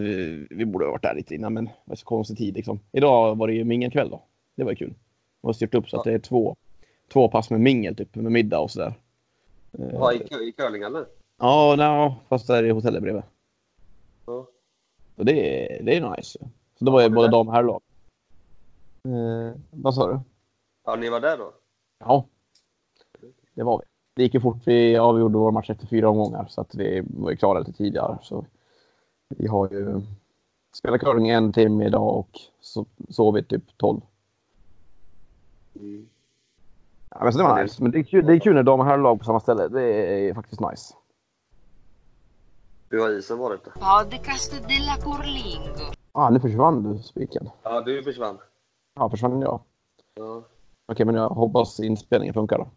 vi 0.51 0.65
borde 0.67 0.85
ha 0.85 0.93
varit 0.93 1.03
där 1.03 1.15
lite 1.15 1.35
innan, 1.35 1.55
men 1.55 1.65
det 1.65 1.73
var 1.85 1.97
så 1.97 2.05
konstig 2.05 2.39
tid 2.39 2.55
liksom. 2.55 2.81
Idag 2.93 3.39
var 3.39 3.47
det 3.47 3.55
ju 3.55 3.65
mingelkväll 3.65 4.11
då. 4.11 4.23
Det 4.55 4.65
var 4.65 4.71
ju 4.71 4.77
kul. 4.77 4.95
Vi 5.43 5.49
har 5.49 5.53
styrt 5.53 5.75
upp 5.75 5.91
så 5.91 5.99
att 5.99 6.05
det 6.05 6.13
är 6.13 6.19
två, 6.19 6.57
två 7.13 7.29
pass 7.29 7.51
med 7.51 7.61
mingel, 7.61 7.97
typ 7.97 8.15
med 8.15 8.33
middag 8.33 8.59
och 8.59 8.71
sådär. 8.71 8.95
Ja, 9.93 10.13
i, 10.13 10.17
i 10.17 10.53
curlinghallen? 10.53 11.05
Ja, 11.39 11.75
no, 11.77 12.15
fast 12.29 12.47
där 12.47 12.63
är 12.63 12.71
hotellet 12.71 13.03
bredvid. 13.03 13.23
Ja. 14.27 14.47
Så 15.17 15.23
det, 15.23 15.33
det 15.83 15.97
är 15.97 16.17
nice. 16.17 16.39
Så 16.79 16.85
det 16.85 16.91
var 16.91 17.03
ju 17.03 17.09
både 17.09 17.29
dam 17.29 17.49
och 17.49 17.55
herrlag. 17.55 17.81
Eh, 19.05 19.61
vad 19.71 19.95
sa 19.95 20.07
du? 20.07 20.21
Ja, 20.85 20.97
ni 20.97 21.09
var 21.09 21.21
där 21.21 21.39
då? 21.39 21.53
Ja, 21.99 22.25
det 23.55 23.63
var 23.63 23.79
vi. 23.79 23.85
Det 24.15 24.23
gick 24.23 24.35
ju 24.35 24.41
fort. 24.41 24.57
Vi 24.65 24.97
avgjorde 24.97 25.39
vår 25.39 25.51
match 25.51 25.71
efter 25.71 25.87
fyra 25.87 26.09
omgångar 26.09 26.47
så 26.49 26.61
att 26.61 26.75
vi 26.75 27.03
var 27.07 27.31
ju 27.31 27.37
klara 27.37 27.59
lite 27.59 27.73
tidigare. 27.73 28.19
Så 28.23 28.47
vi 29.29 29.47
har 29.47 29.69
ju 29.71 30.01
spelat 30.73 31.01
curling 31.01 31.29
en 31.29 31.53
timme 31.53 31.87
idag 31.87 32.17
och 32.17 32.41
så 32.61 32.87
sov 33.09 33.35
vi 33.35 33.45
typ 33.45 33.63
12. 33.77 34.01
Mm. 35.75 36.09
Ja, 37.11 37.25
men 37.25 37.33
så 37.33 37.39
det 37.39 37.45
var 37.45 37.63
nice. 37.63 37.83
Men 37.83 37.93
det 37.93 37.99
är 37.99 38.03
kul, 38.03 38.27
det 38.27 38.33
är 38.33 38.39
kul 38.39 38.55
när 38.55 38.63
dam 38.63 38.81
och 38.81 38.87
herrlag 38.87 39.19
på 39.19 39.25
samma 39.25 39.41
ställe. 39.41 39.69
Det 39.69 39.83
är 40.29 40.35
faktiskt 40.35 40.61
nice. 40.61 40.95
Hur 42.91 43.01
har 43.01 43.11
isen 43.11 43.39
varit 43.39 43.65
då? 43.65 43.71
Podcast 43.71 44.53
della 44.53 44.97
Curlingo. 44.97 45.98
Ah, 46.19 46.31
nu 46.31 46.41
försvann 46.41 46.83
du, 46.83 47.03
spiken. 47.03 47.51
Ja, 47.63 47.81
du 47.81 48.03
försvann. 48.03 48.39
Ja, 48.95 49.11
försvann 49.11 49.41
jag. 49.41 49.61
Ja. 50.15 50.43
Okej, 50.93 51.07
men 51.07 51.15
jag 51.15 51.29
hoppas 51.29 51.81
inspelningen 51.81 52.35
funkar 52.35 52.59
då. 52.59 52.69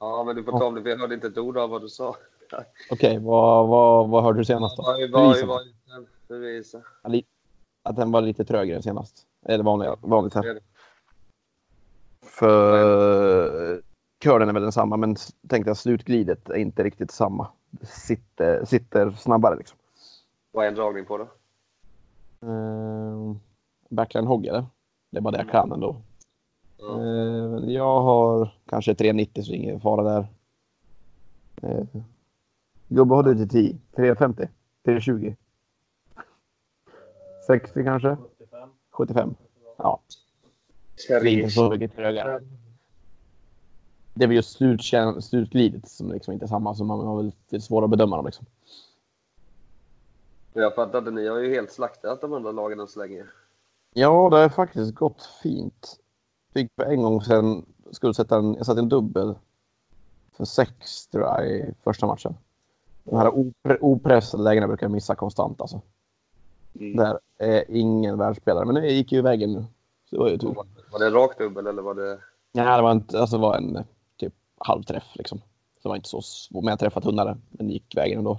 ja, 0.00 0.24
men 0.26 0.36
du 0.36 0.44
får 0.44 0.58
ta 0.58 0.64
om 0.66 0.74
det, 0.74 0.82
för 0.82 0.90
jag 0.90 0.98
hörde 0.98 1.14
inte 1.14 1.26
ett 1.26 1.38
ord 1.38 1.58
av 1.58 1.70
vad 1.70 1.82
du 1.82 1.88
sa. 1.88 2.16
Okej, 2.90 3.18
vad, 3.18 3.68
vad, 3.68 4.08
vad 4.08 4.22
hörde 4.22 4.38
du 4.38 4.44
senast 4.44 4.76
då? 4.76 4.82
Vad? 4.82 5.60
Hur 6.28 6.44
är 6.44 6.58
isen? 6.58 6.82
Att 7.82 7.96
den 7.96 8.12
var 8.12 8.20
lite 8.20 8.44
trögare 8.44 8.82
senast. 8.82 9.26
Eller 9.46 9.64
vanligt, 9.64 9.90
vanligt 10.00 10.34
här. 10.34 10.60
För 12.22 13.82
curlen 14.20 14.48
är 14.48 14.52
väl 14.52 14.62
densamma, 14.62 14.96
men 14.96 15.16
tänkte 15.48 15.70
att 15.70 15.78
slutglidet 15.78 16.50
är 16.50 16.56
inte 16.56 16.82
riktigt 16.82 17.10
samma. 17.10 17.48
Sitter, 17.82 18.64
sitter 18.64 19.10
snabbare 19.10 19.56
liksom. 19.56 19.78
Vad 20.52 20.64
är 20.64 20.68
en 20.68 20.74
dragning 20.74 21.04
på 21.04 21.18
då? 21.18 21.28
Backline 23.88 24.26
hogg 24.26 24.46
eller? 24.46 24.64
Det 25.10 25.18
är 25.18 25.20
bara 25.20 25.30
det 25.30 25.38
jag 25.38 25.50
kan 25.50 25.72
ändå. 25.72 25.96
Eh, 26.80 27.70
jag 27.72 28.00
har 28.00 28.54
kanske 28.66 28.92
3,90 28.92 29.42
så 29.42 29.52
ingen 29.52 29.80
fara 29.80 30.02
där. 30.02 30.26
Uh, 31.64 31.84
Gubbe 32.88 33.14
har 33.14 33.22
du 33.22 33.34
till 33.34 33.48
10? 33.48 33.78
3,50? 33.92 34.48
3,20? 34.84 35.36
60 37.46 37.84
kanske? 37.84 38.16
75? 38.90 39.34
Ja, 39.76 40.00
inte 41.24 41.50
så 41.50 41.70
mycket 41.70 41.96
trögare. 41.96 42.40
Det 44.14 44.24
är 44.24 44.28
väl 44.28 44.36
just 44.36 44.58
slutglidet 45.20 45.88
som 45.88 46.12
liksom 46.12 46.32
inte 46.32 46.44
är 46.44 46.48
samma, 46.48 46.74
så 46.74 46.84
man 46.84 47.06
har 47.06 47.22
väl 47.50 47.62
svårare 47.62 47.84
att 47.84 47.90
bedöma 47.90 48.16
dem. 48.16 48.26
Liksom. 48.26 48.46
Jag 50.56 50.74
fattar 50.74 50.98
inte, 50.98 51.10
ni 51.10 51.26
har 51.26 51.38
ju 51.38 51.54
helt 51.54 51.72
slaktat 51.72 52.20
de 52.20 52.32
andra 52.32 52.52
lagen 52.52 52.80
än 52.80 52.88
så 52.88 52.98
länge. 52.98 53.24
Ja, 53.94 54.28
det 54.30 54.36
har 54.36 54.48
faktiskt 54.48 54.94
gått 54.94 55.22
fint. 55.42 56.00
Fick 56.52 56.70
för 56.76 56.84
en 56.84 57.02
gång 57.02 57.22
sedan 57.22 57.66
skulle 57.90 58.14
sätta 58.14 58.36
en, 58.36 58.54
jag 58.54 58.66
satte 58.66 58.80
en 58.80 58.88
dubbel 58.88 59.34
för 60.36 60.44
sex 60.44 61.06
tror 61.06 61.24
jag 61.24 61.50
i 61.50 61.74
första 61.84 62.06
matchen. 62.06 62.34
De 63.04 63.16
här 63.16 63.28
opre, 63.28 63.78
opressade 63.80 64.42
lägena 64.42 64.66
brukar 64.66 64.86
jag 64.86 64.92
missa 64.92 65.14
konstant 65.14 65.60
alltså. 65.60 65.80
Mm. 66.80 66.96
Där 66.96 67.18
är 67.38 67.64
ingen 67.68 68.18
världsspelare, 68.18 68.64
men 68.64 68.74
det 68.74 68.92
gick 68.92 69.12
ju 69.12 69.22
vägen 69.22 69.52
nu. 69.52 69.64
Så 70.10 70.16
det 70.16 70.22
var 70.22 70.28
ju 70.28 70.38
tur. 70.38 70.54
Var, 70.90 70.98
det 70.98 71.06
en 71.06 71.12
rak 71.12 71.38
dubbel 71.38 71.66
eller 71.66 71.82
var 71.82 71.94
det... 71.94 72.18
Nej, 72.52 72.76
det 72.76 72.82
var, 72.82 72.92
inte, 72.92 73.20
alltså, 73.20 73.36
det 73.36 73.42
var 73.42 73.56
en 73.56 73.84
typ 74.16 74.34
halvträff 74.58 75.06
liksom. 75.14 75.38
Så 75.38 75.44
det 75.82 75.88
var 75.88 75.96
inte 75.96 76.08
så 76.08 76.22
svårt, 76.22 76.64
men 76.64 76.72
jag 76.72 76.78
träffade 76.78 77.06
tunnare. 77.06 77.38
Men 77.50 77.66
det 77.66 77.72
gick 77.72 77.96
vägen 77.96 78.18
ändå. 78.18 78.38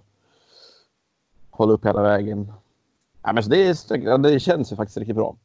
Hålla 1.58 1.74
upp 1.74 1.86
hela 1.86 2.02
vägen. 2.02 2.52
Ja, 3.24 3.34
men 3.34 3.44
så 3.44 3.50
det, 3.50 3.58
är, 3.58 4.18
det 4.18 4.40
känns 4.40 4.72
ju 4.72 4.76
faktiskt 4.76 4.98
riktigt 4.98 5.16
bra. 5.16 5.36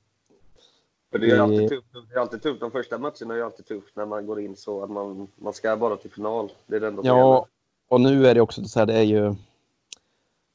För 1.11 1.19
det 1.19 1.31
är 1.31 1.39
alltid 1.39 1.69
tufft. 1.69 1.87
Det 2.11 2.15
är 2.15 2.21
alltid 2.21 2.43
tufft. 2.43 2.61
De 2.61 2.71
första 2.71 2.99
matcherna 2.99 3.35
är 3.35 3.43
alltid 3.43 3.67
tufft 3.67 3.97
när 3.97 4.07
man 4.07 4.27
går 4.27 4.41
in 4.41 4.57
så 4.57 4.83
att 4.83 4.91
man, 4.91 5.29
man 5.37 5.53
ska 5.53 5.77
bara 5.77 5.97
till 5.97 6.11
final. 6.11 6.53
Det 6.67 6.77
är 6.77 6.81
det 6.81 6.87
enda 6.87 7.03
Ja, 7.05 7.47
och 7.89 8.01
nu 8.01 8.27
är 8.27 8.35
det 8.35 8.41
också 8.41 8.65
så 8.65 8.79
här, 8.79 8.87
det 8.87 8.95
är 8.95 9.03
ju 9.03 9.27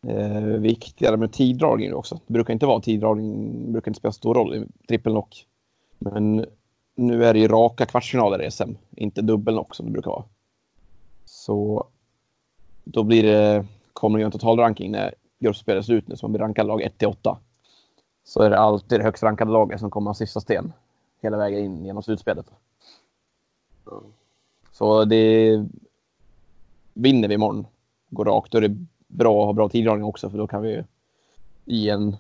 eh, 0.08 0.60
viktigare 0.60 1.18
med 1.18 1.34
tiddragning 1.34 1.94
också. 1.94 2.20
Det 2.28 2.34
brukar 2.34 2.54
inte 2.54 2.66
vara 2.66 2.82
tiddragning, 2.82 3.72
brukar 3.72 3.90
inte 3.90 4.00
spela 4.00 4.12
stor 4.12 4.34
roll 4.34 4.56
i 4.56 4.66
trippelnock. 4.88 5.48
Men 6.00 6.46
nu 6.96 7.26
är 7.26 7.34
det 7.34 7.40
ju 7.40 7.48
raka 7.48 7.86
kvartsfinaler 7.86 8.42
i 8.42 8.52
SM, 8.52 8.72
inte 8.96 9.22
dubbelnock 9.22 9.76
som 9.76 9.86
det 9.86 9.92
brukar 9.92 10.12
vara. 10.12 10.24
Så 11.26 11.88
då 12.84 13.04
blir 13.04 13.24
det, 13.24 13.66
kommer 13.94 14.18
det 14.18 14.22
ju 14.22 14.26
en 14.26 14.32
totalranking 14.32 14.92
när 14.92 15.14
gruppspelet 15.46 15.84
är 15.84 15.86
slut 15.86 16.08
nu, 16.08 16.16
som 16.16 16.32
blir 16.32 16.42
rankad 16.42 16.68
lag 16.68 16.82
1 16.82 16.98
till 16.98 17.08
8. 17.08 17.38
Så 18.24 18.42
är 18.42 18.50
det 18.50 18.60
alltid 18.60 19.00
det 19.00 19.04
högst 19.04 19.24
rankade 19.24 19.52
laget 19.52 19.80
som 19.80 19.92
kommer 19.92 20.10
ha 20.10 20.16
sista 20.16 20.42
sten 20.42 20.74
hela 21.22 21.38
vägen 21.38 21.60
in 21.60 21.86
genom 21.86 22.04
slutspelet. 22.04 22.46
Ja. 23.86 24.02
Så 24.72 25.06
det 25.06 25.66
vinner 26.94 27.28
vi 27.28 27.34
imorgon, 27.34 27.68
går 28.10 28.26
rakt, 28.26 28.52
då 28.52 28.58
är 28.58 28.62
det 28.62 28.86
bra 29.08 29.42
att 29.42 29.46
ha 29.46 29.54
bra 29.54 29.70
tiddragning 29.70 30.06
också 30.06 30.30
för 30.30 30.38
då 30.38 30.48
kan 30.48 30.62
vi 30.62 30.70
ju 30.70 30.84
i 31.66 31.90
en 31.90 32.18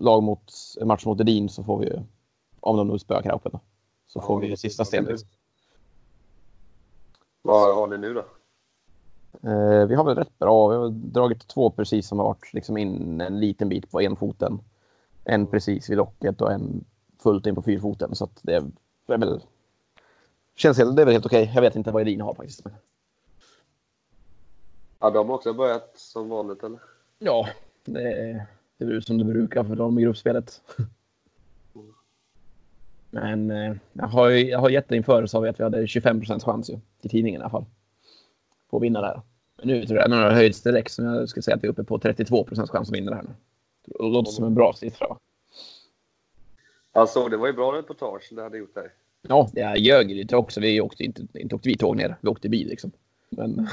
lag 0.00 0.22
mot, 0.22 0.52
en 0.80 0.88
match 0.88 1.04
mot 1.04 1.20
Edin 1.20 1.48
så 1.48 1.64
får 1.64 1.78
vi 1.78 1.86
ju, 1.86 2.00
om 2.60 2.76
de 2.76 2.88
nu 2.88 2.98
spöar 2.98 3.22
Kraupen, 3.22 3.58
så 4.06 4.20
får 4.20 4.40
vi 4.40 4.56
sista 4.56 4.84
stenet. 4.84 5.20
Vad 7.42 7.74
har 7.74 7.86
ni 7.86 7.98
nu 7.98 8.14
då? 8.14 8.24
Eh, 9.44 9.86
vi 9.86 9.94
har 9.94 10.04
väl 10.04 10.16
rätt 10.16 10.38
bra, 10.38 10.68
vi 10.68 10.76
har 10.76 10.88
dragit 10.88 11.48
två 11.48 11.70
precis 11.70 12.08
som 12.08 12.18
har 12.18 12.26
varit 12.26 12.52
liksom 12.54 12.76
in 12.76 13.20
en 13.20 13.40
liten 13.40 13.68
bit 13.68 13.90
på 13.90 14.00
enfoten. 14.00 14.60
En 15.24 15.46
precis 15.46 15.90
vid 15.90 15.96
locket 15.96 16.40
och 16.40 16.52
en 16.52 16.84
fullt 17.22 17.46
in 17.46 17.54
på 17.54 17.62
fyrfoten 17.62 18.14
så 18.14 18.28
det 18.42 18.54
är, 18.54 18.62
det 19.06 19.14
är 19.14 19.18
väl 19.18 19.40
Känns 20.56 20.78
helt, 20.78 20.96
det 20.96 21.02
är 21.02 21.06
väl 21.06 21.12
helt 21.12 21.26
okej. 21.26 21.52
Jag 21.54 21.62
vet 21.62 21.76
inte 21.76 21.90
vad 21.90 22.02
Edin 22.02 22.20
har 22.20 22.34
faktiskt. 22.34 22.66
Ja, 24.98 25.10
de 25.10 25.28
har 25.28 25.34
också 25.34 25.52
börjat 25.52 25.92
som 25.98 26.28
vanligt 26.28 26.62
eller? 26.62 26.80
Ja, 27.18 27.48
det 27.84 28.12
är, 28.12 28.46
det 28.78 28.84
är 28.84 29.00
som 29.00 29.18
det 29.18 29.24
brukar 29.24 29.64
för 29.64 29.76
dem 29.76 29.98
i 29.98 30.02
gruppspelet. 30.02 30.60
Men 33.10 33.50
eh, 33.50 33.74
jag 33.92 34.06
har, 34.06 34.28
ju- 34.28 34.48
jag 34.48 34.58
har 34.58 34.70
gett 34.70 34.88
det 34.88 34.96
inför 34.96 35.26
så 35.26 35.44
att 35.46 35.60
vi 35.60 35.64
hade 35.64 35.86
25 35.86 36.20
procents 36.20 36.44
chans 36.44 36.70
ju, 36.70 36.78
i 37.02 37.08
tidningen 37.08 37.40
i 37.40 37.42
alla 37.44 37.50
fall. 37.50 37.64
På 38.70 38.76
att 38.76 38.82
vinna. 38.82 39.00
Men 39.00 39.20
nu 39.64 39.86
tror 39.86 39.98
jag 39.98 40.10
den 40.10 40.18
har 40.18 40.30
höjts 40.30 40.62
direkt 40.62 40.92
så 40.92 41.02
jag 41.02 41.28
skulle 41.28 41.42
säga 41.42 41.54
att 41.54 41.64
vi 41.64 41.68
är 41.68 41.72
uppe 41.72 41.84
på 41.84 41.98
32 41.98 42.44
procents 42.44 42.70
chans 42.70 42.88
att 42.88 42.96
vinna 42.96 43.10
det 43.10 43.16
här 43.16 43.22
nu. 43.22 43.30
Det 43.86 44.08
låter 44.08 44.32
som 44.32 44.44
en 44.44 44.54
bra 44.54 44.72
siffra 44.72 45.08
va? 45.08 45.18
Alltså, 46.92 47.28
det 47.28 47.36
var 47.36 47.46
ju 47.46 47.52
bra 47.52 47.78
reportage 47.78 48.28
det 48.30 48.42
hade 48.42 48.58
gjort 48.58 48.74
där. 48.74 48.92
Ja, 49.28 49.50
jag 49.52 49.78
ljög 49.78 50.10
lite 50.10 50.36
också. 50.36 50.60
Vi 50.60 50.80
åkte 50.80 51.04
inte, 51.04 51.26
inte 51.34 51.54
åkte 51.54 51.68
vi 51.68 51.76
tåg 51.76 51.96
ner, 51.96 52.16
vi 52.20 52.28
åkte 52.28 52.48
bil 52.48 52.68
liksom. 52.68 52.92
Men, 53.28 53.68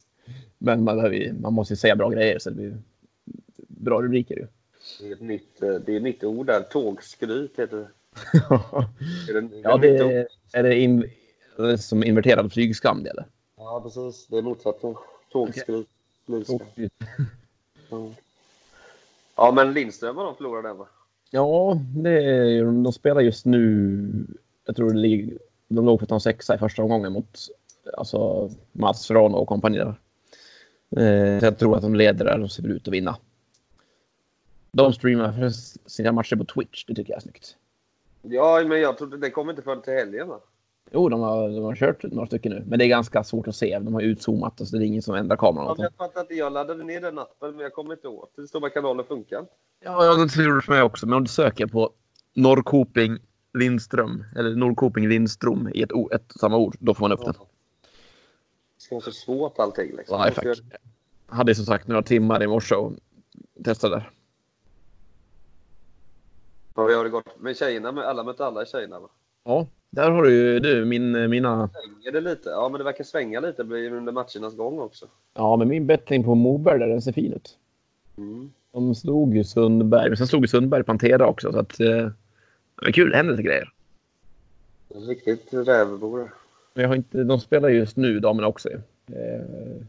men 0.58 0.84
man, 0.84 1.12
man 1.40 1.52
måste 1.52 1.72
ju 1.72 1.76
säga 1.76 1.96
bra 1.96 2.08
grejer 2.08 2.38
så 2.38 2.50
det 2.50 2.56
blir 2.56 2.76
bra 3.68 4.02
rubriker 4.02 4.36
ju. 4.36 4.46
Det 5.00 5.08
är 5.08 5.12
ett 5.12 5.20
nytt, 5.20 5.60
det 5.60 5.66
är 5.66 5.96
ett 5.96 6.02
nytt 6.02 6.24
ord 6.24 6.46
där. 6.46 6.60
Tågskryt 6.60 7.58
heter 7.58 7.76
det. 7.76 7.88
Är 9.28 9.40
det, 9.40 9.56
är 9.56 9.60
ja, 9.62 9.76
det 9.76 9.98
det 9.98 10.26
är 10.52 10.62
det, 10.62 10.78
in, 10.78 11.10
är 11.58 11.62
det 11.62 11.78
som 11.78 12.04
inverterad 12.04 12.52
flygskam 12.52 13.02
det 13.02 13.10
eller? 13.10 13.26
Ja, 13.56 13.80
precis. 13.84 14.26
Det 14.26 14.38
är 14.38 14.42
motsatsen. 14.42 14.94
Tågskryt. 15.32 15.88
Flygskam. 16.26 16.60
Ja. 17.90 18.10
ja, 19.36 19.52
men 19.52 19.72
Lindström 19.72 20.16
de 20.16 20.36
förlorat 20.36 20.64
den 20.64 20.76
va? 20.76 20.86
Ja, 21.30 21.78
det 21.96 22.10
är, 22.10 22.64
de 22.64 22.92
spelar 22.92 23.20
just 23.20 23.46
nu. 23.46 24.26
Jag 24.64 24.76
tror 24.76 24.90
det 24.90 24.98
ligger, 24.98 25.38
de 25.68 25.86
låg 25.86 25.98
på 25.98 26.02
att 26.02 26.08
ta 26.08 26.14
en 26.14 26.20
sexa 26.20 26.54
i 26.54 26.58
första 26.58 26.82
omgången 26.82 27.12
mot 27.12 27.38
alltså, 27.96 28.50
Mats 28.72 29.10
Rano 29.10 29.36
och 29.36 29.48
kompani. 29.48 29.78
Eh, 29.78 29.94
så 31.38 31.44
jag 31.44 31.58
tror 31.58 31.76
att 31.76 31.82
de 31.82 31.94
leder 31.94 32.24
där 32.24 32.42
och 32.42 32.52
ser 32.52 32.66
ut 32.66 32.88
att 32.88 32.94
vinna. 32.94 33.16
De 34.72 34.92
streamar 34.92 35.32
för 35.32 35.50
sina 35.88 36.12
matcher 36.12 36.36
på 36.36 36.44
Twitch. 36.44 36.84
Det 36.84 36.94
tycker 36.94 37.12
jag 37.12 37.16
är 37.16 37.22
snyggt. 37.22 37.56
Ja, 38.22 38.64
men 38.66 38.80
jag 38.80 38.98
trodde 38.98 39.16
det 39.16 39.30
kommer 39.30 39.52
inte 39.52 39.62
förrän 39.62 39.82
till 39.82 39.92
helgen 39.92 40.28
va? 40.28 40.40
Jo, 40.92 41.08
de 41.08 41.20
har, 41.20 41.48
de 41.48 41.64
har 41.64 41.74
kört 41.76 42.02
några 42.02 42.26
stycken 42.26 42.52
nu, 42.52 42.62
men 42.66 42.78
det 42.78 42.84
är 42.84 42.88
ganska 42.88 43.24
svårt 43.24 43.48
att 43.48 43.56
se. 43.56 43.78
De 43.78 43.94
har 43.94 44.00
utzoomat 44.02 44.60
och 44.60 44.68
så 44.68 44.76
det 44.76 44.84
är 44.84 44.86
ingen 44.86 45.02
som 45.02 45.14
ändrar 45.14 45.36
kameran. 45.36 45.66
Ja, 45.68 45.74
men 45.78 45.82
jag 45.84 45.94
fattar 45.94 46.20
inte. 46.20 46.34
Jag 46.34 46.52
laddade 46.52 46.84
ner 46.84 47.00
den 47.00 47.18
appen 47.18 47.50
men 47.50 47.60
jag 47.60 47.72
kommer 47.72 47.92
inte 47.92 48.08
åt. 48.08 48.32
Det 48.36 48.46
står 48.46 48.60
bara 48.60 48.70
kanalen 48.70 49.04
funkar. 49.06 49.46
Ja, 49.84 50.04
jag 50.04 50.30
tror 50.30 50.54
det 50.56 50.62
för 50.62 50.72
mig 50.72 50.82
också. 50.82 51.06
Men 51.06 51.14
om 51.16 51.22
du 51.24 51.28
söker 51.28 51.66
på 51.66 51.90
Norrkoping 52.34 53.18
Lindström 53.54 54.24
eller 54.36 54.54
Norrkoping 54.56 55.08
Lindström 55.08 55.68
i 55.74 55.82
ett, 55.82 55.92
o- 55.92 56.10
ett 56.12 56.32
samma 56.40 56.56
ord, 56.56 56.76
då 56.80 56.94
får 56.94 57.04
man 57.08 57.12
upp 57.12 57.24
den. 57.24 57.34
Det 57.34 58.82
ska 58.82 58.94
vara 58.94 59.04
så 59.04 59.12
svårt 59.12 59.58
allting. 59.58 59.96
Liksom. 59.96 60.22
Lifehack. 60.26 60.58
Jag 61.28 61.36
hade 61.36 61.54
som 61.54 61.64
sagt 61.64 61.88
några 61.88 62.02
timmar 62.02 62.42
i 62.42 62.46
morse 62.46 62.74
och 62.74 62.92
testade 63.64 63.94
där. 63.94 64.10
Ja, 66.74 66.82
hur 66.88 66.96
har 66.96 67.04
det 67.04 67.10
gått 67.10 67.40
med 67.40 67.56
tjejerna? 67.56 67.92
Med 67.92 68.04
alla 68.04 68.24
mött 68.24 68.40
alla 68.40 68.66
tjejerna 68.66 69.00
va? 69.00 69.08
Ja, 69.44 69.66
där 69.90 70.10
har 70.10 70.22
du 70.22 70.34
ju 70.34 70.58
du, 70.60 70.84
min, 70.84 71.30
mina... 71.30 71.68
Svänger 71.68 72.12
det 72.12 72.20
lite? 72.20 72.48
Ja, 72.48 72.68
men 72.68 72.78
det 72.78 72.84
verkar 72.84 73.04
svänga 73.04 73.40
lite 73.40 73.62
under 73.62 74.12
matchernas 74.12 74.56
gång 74.56 74.80
också. 74.80 75.06
Ja, 75.34 75.56
men 75.56 75.68
min 75.68 75.86
betting 75.86 76.24
på 76.24 76.34
Moberg 76.34 76.78
där, 76.78 76.88
den 76.88 77.02
ser 77.02 77.12
fin 77.12 77.32
ut. 77.32 77.58
Mm. 78.16 78.50
De 78.72 78.94
slog 78.94 79.36
ju 79.36 79.44
Sundberg, 79.44 80.08
men 80.08 80.16
sen 80.16 80.26
slog 80.26 80.42
ju 80.42 80.48
Sundberg 80.48 80.82
Pantera 80.82 81.26
också. 81.26 81.52
Så 81.52 81.58
att, 81.58 81.80
eh, 81.80 82.10
det 82.80 82.86
är 82.86 82.92
kul, 82.92 83.10
det 83.10 83.16
händer 83.16 83.32
lite 83.32 83.42
grejer. 83.42 83.72
Riktigt 84.88 85.48
rävbor. 85.52 86.32
Men 86.74 86.82
jag 86.82 86.88
har 86.88 86.96
inte, 86.96 87.24
de 87.24 87.40
spelar 87.40 87.68
just 87.68 87.96
nu, 87.96 88.20
damerna 88.20 88.48
också. 88.48 88.68
Eh, 89.06 89.82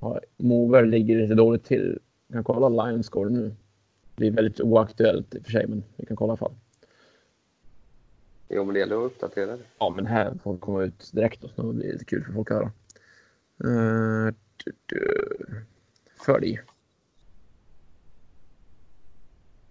ja, 0.00 0.20
Moberg 0.36 0.88
ligger 0.88 1.18
lite 1.18 1.34
dåligt 1.34 1.64
till. 1.64 1.98
Vi 2.26 2.32
kan 2.32 2.44
kolla 2.44 2.86
Lions 2.86 3.06
score 3.06 3.30
nu. 3.30 3.54
Det 4.16 4.26
är 4.26 4.30
väldigt 4.30 4.60
oaktuellt 4.60 5.34
i 5.34 5.38
och 5.38 5.44
för 5.44 5.52
sig, 5.52 5.66
men 5.66 5.82
vi 5.96 6.06
kan 6.06 6.16
kolla 6.16 6.30
i 6.30 6.32
alla 6.32 6.36
fall. 6.36 6.54
Jo, 8.54 8.64
men 8.64 8.74
det 8.74 8.80
gäller 8.80 8.96
att 8.96 9.12
uppdatera 9.12 9.56
det. 9.56 9.62
Ja, 9.78 9.92
men 9.96 10.06
här 10.06 10.34
får 10.42 10.52
vi 10.52 10.58
komma 10.58 10.82
ut 10.82 11.10
direkt 11.12 11.40
då, 11.40 11.48
så 11.48 11.62
det 11.62 11.72
blir 11.72 11.92
lite 11.92 12.04
kul 12.04 12.24
för 12.24 12.32
folk 12.32 12.50
att 12.50 12.56
höra. 12.56 12.72
Uh, 13.64 14.34
du, 14.64 14.72
du. 14.86 15.36
Följ. 16.24 16.60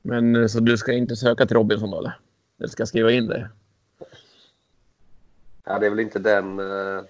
Men 0.02 0.36
eh, 0.36 0.48
så 0.48 0.60
du 0.60 0.78
ska 0.78 0.94
inte 0.94 1.16
söka 1.16 1.46
till 1.46 1.58
Robinson 1.58 1.92
då 1.92 2.00
eller? 2.00 2.20
Eller 2.60 2.70
ska 2.70 2.86
skriva 2.86 3.12
in 3.12 3.28
det? 3.28 3.50
Ja, 5.64 5.80
det 5.80 5.86
är 5.86 5.90
väl 5.90 6.00
inte 6.00 6.20
den 6.20 6.60
eh, 6.60 7.04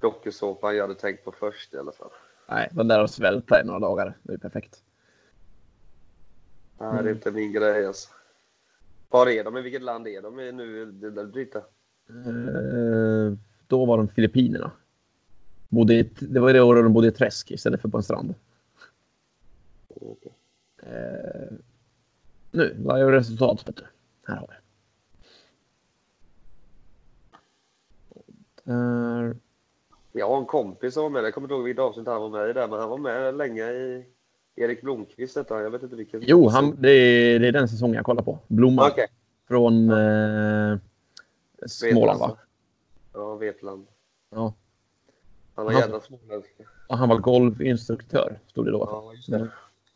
dokusåpan 0.00 0.76
jag 0.76 0.82
hade 0.82 1.00
tänkt 1.00 1.24
på 1.24 1.32
först 1.32 1.74
i 1.74 1.78
alla 1.78 1.92
fall. 1.92 2.10
Nej, 2.48 2.68
de 2.72 2.88
där 2.88 3.02
och 3.02 3.10
svälta 3.10 3.60
i 3.60 3.64
några 3.64 3.80
dagar. 3.80 4.18
Det 4.22 4.32
är 4.32 4.38
perfekt. 4.38 4.82
Nej, 6.78 7.02
det 7.02 7.10
är 7.10 7.14
inte 7.14 7.30
min 7.30 7.52
grej 7.52 7.86
alltså. 7.86 8.08
Var 9.14 9.26
är 9.26 9.44
de? 9.44 9.56
I 9.56 9.62
vilket 9.62 9.82
land 9.82 10.08
är 10.08 10.22
de 10.22 10.36
nu? 10.36 10.86
Brita? 11.32 11.58
Eh, 12.08 13.32
då 13.66 13.84
var 13.84 13.96
de 13.96 14.08
Filippinerna. 14.08 14.70
Bodde 15.68 15.94
i, 15.94 16.10
det 16.20 16.40
var 16.40 16.52
det 16.52 16.62
året 16.62 16.84
de 16.84 16.92
bodde 16.92 17.08
i 17.08 17.10
träsk 17.10 17.50
istället 17.50 17.80
för 17.80 17.88
på 17.88 17.96
en 17.96 18.02
strand. 18.02 18.34
Eh, 20.82 21.52
nu, 22.50 22.74
live 22.78 23.12
resultat 23.12 23.68
vet 23.68 23.76
du. 23.76 23.82
Här 24.26 24.36
har 24.36 24.48
vi. 24.48 24.54
Där. 28.64 29.36
Jag 30.12 30.28
har 30.28 30.38
en 30.38 30.46
kompis 30.46 30.94
som 30.94 31.02
var 31.02 31.10
med. 31.10 31.24
Jag 31.24 31.34
kommer 31.34 31.44
inte 31.44 31.54
ihåg 31.54 31.64
vilket 31.64 31.82
avsnitt 31.82 32.06
han 32.06 32.20
var 32.20 32.30
med 32.30 32.50
i 32.50 32.52
där, 32.52 32.68
men 32.68 32.80
han 32.80 32.90
var 32.90 32.98
med 32.98 33.36
länge 33.36 33.72
i 33.72 34.04
Erik 34.56 34.82
Blomqvist 34.82 35.34
detta. 35.34 35.62
Jag 35.62 35.70
vet 35.70 35.82
inte 35.82 35.96
vilken. 35.96 36.22
Jo, 36.26 36.48
han, 36.48 36.76
det, 36.80 36.90
är, 36.90 37.38
det 37.38 37.48
är 37.48 37.52
den 37.52 37.68
säsongen 37.68 37.94
jag 37.94 38.04
kollar 38.04 38.22
på. 38.22 38.38
Blomman 38.46 38.90
Okej. 38.90 39.06
från 39.48 39.90
eh, 39.90 40.78
Småland 41.66 42.20
va? 42.20 42.36
Ja, 43.12 43.34
Vetland. 43.34 43.86
Ja. 44.30 44.54
Han 45.54 45.64
var 45.64 45.72
Han- 45.72 45.80
jävla 45.80 46.00
småländsk. 46.00 46.50
Han 46.88 47.08
var 47.08 47.18
golfinstruktör, 47.18 48.38
stod 48.46 48.64
det 48.64 48.70
då. 48.70 48.88
Ja, 48.90 49.12
just 49.14 49.30
det. 49.30 49.36
Mm. 49.36 49.48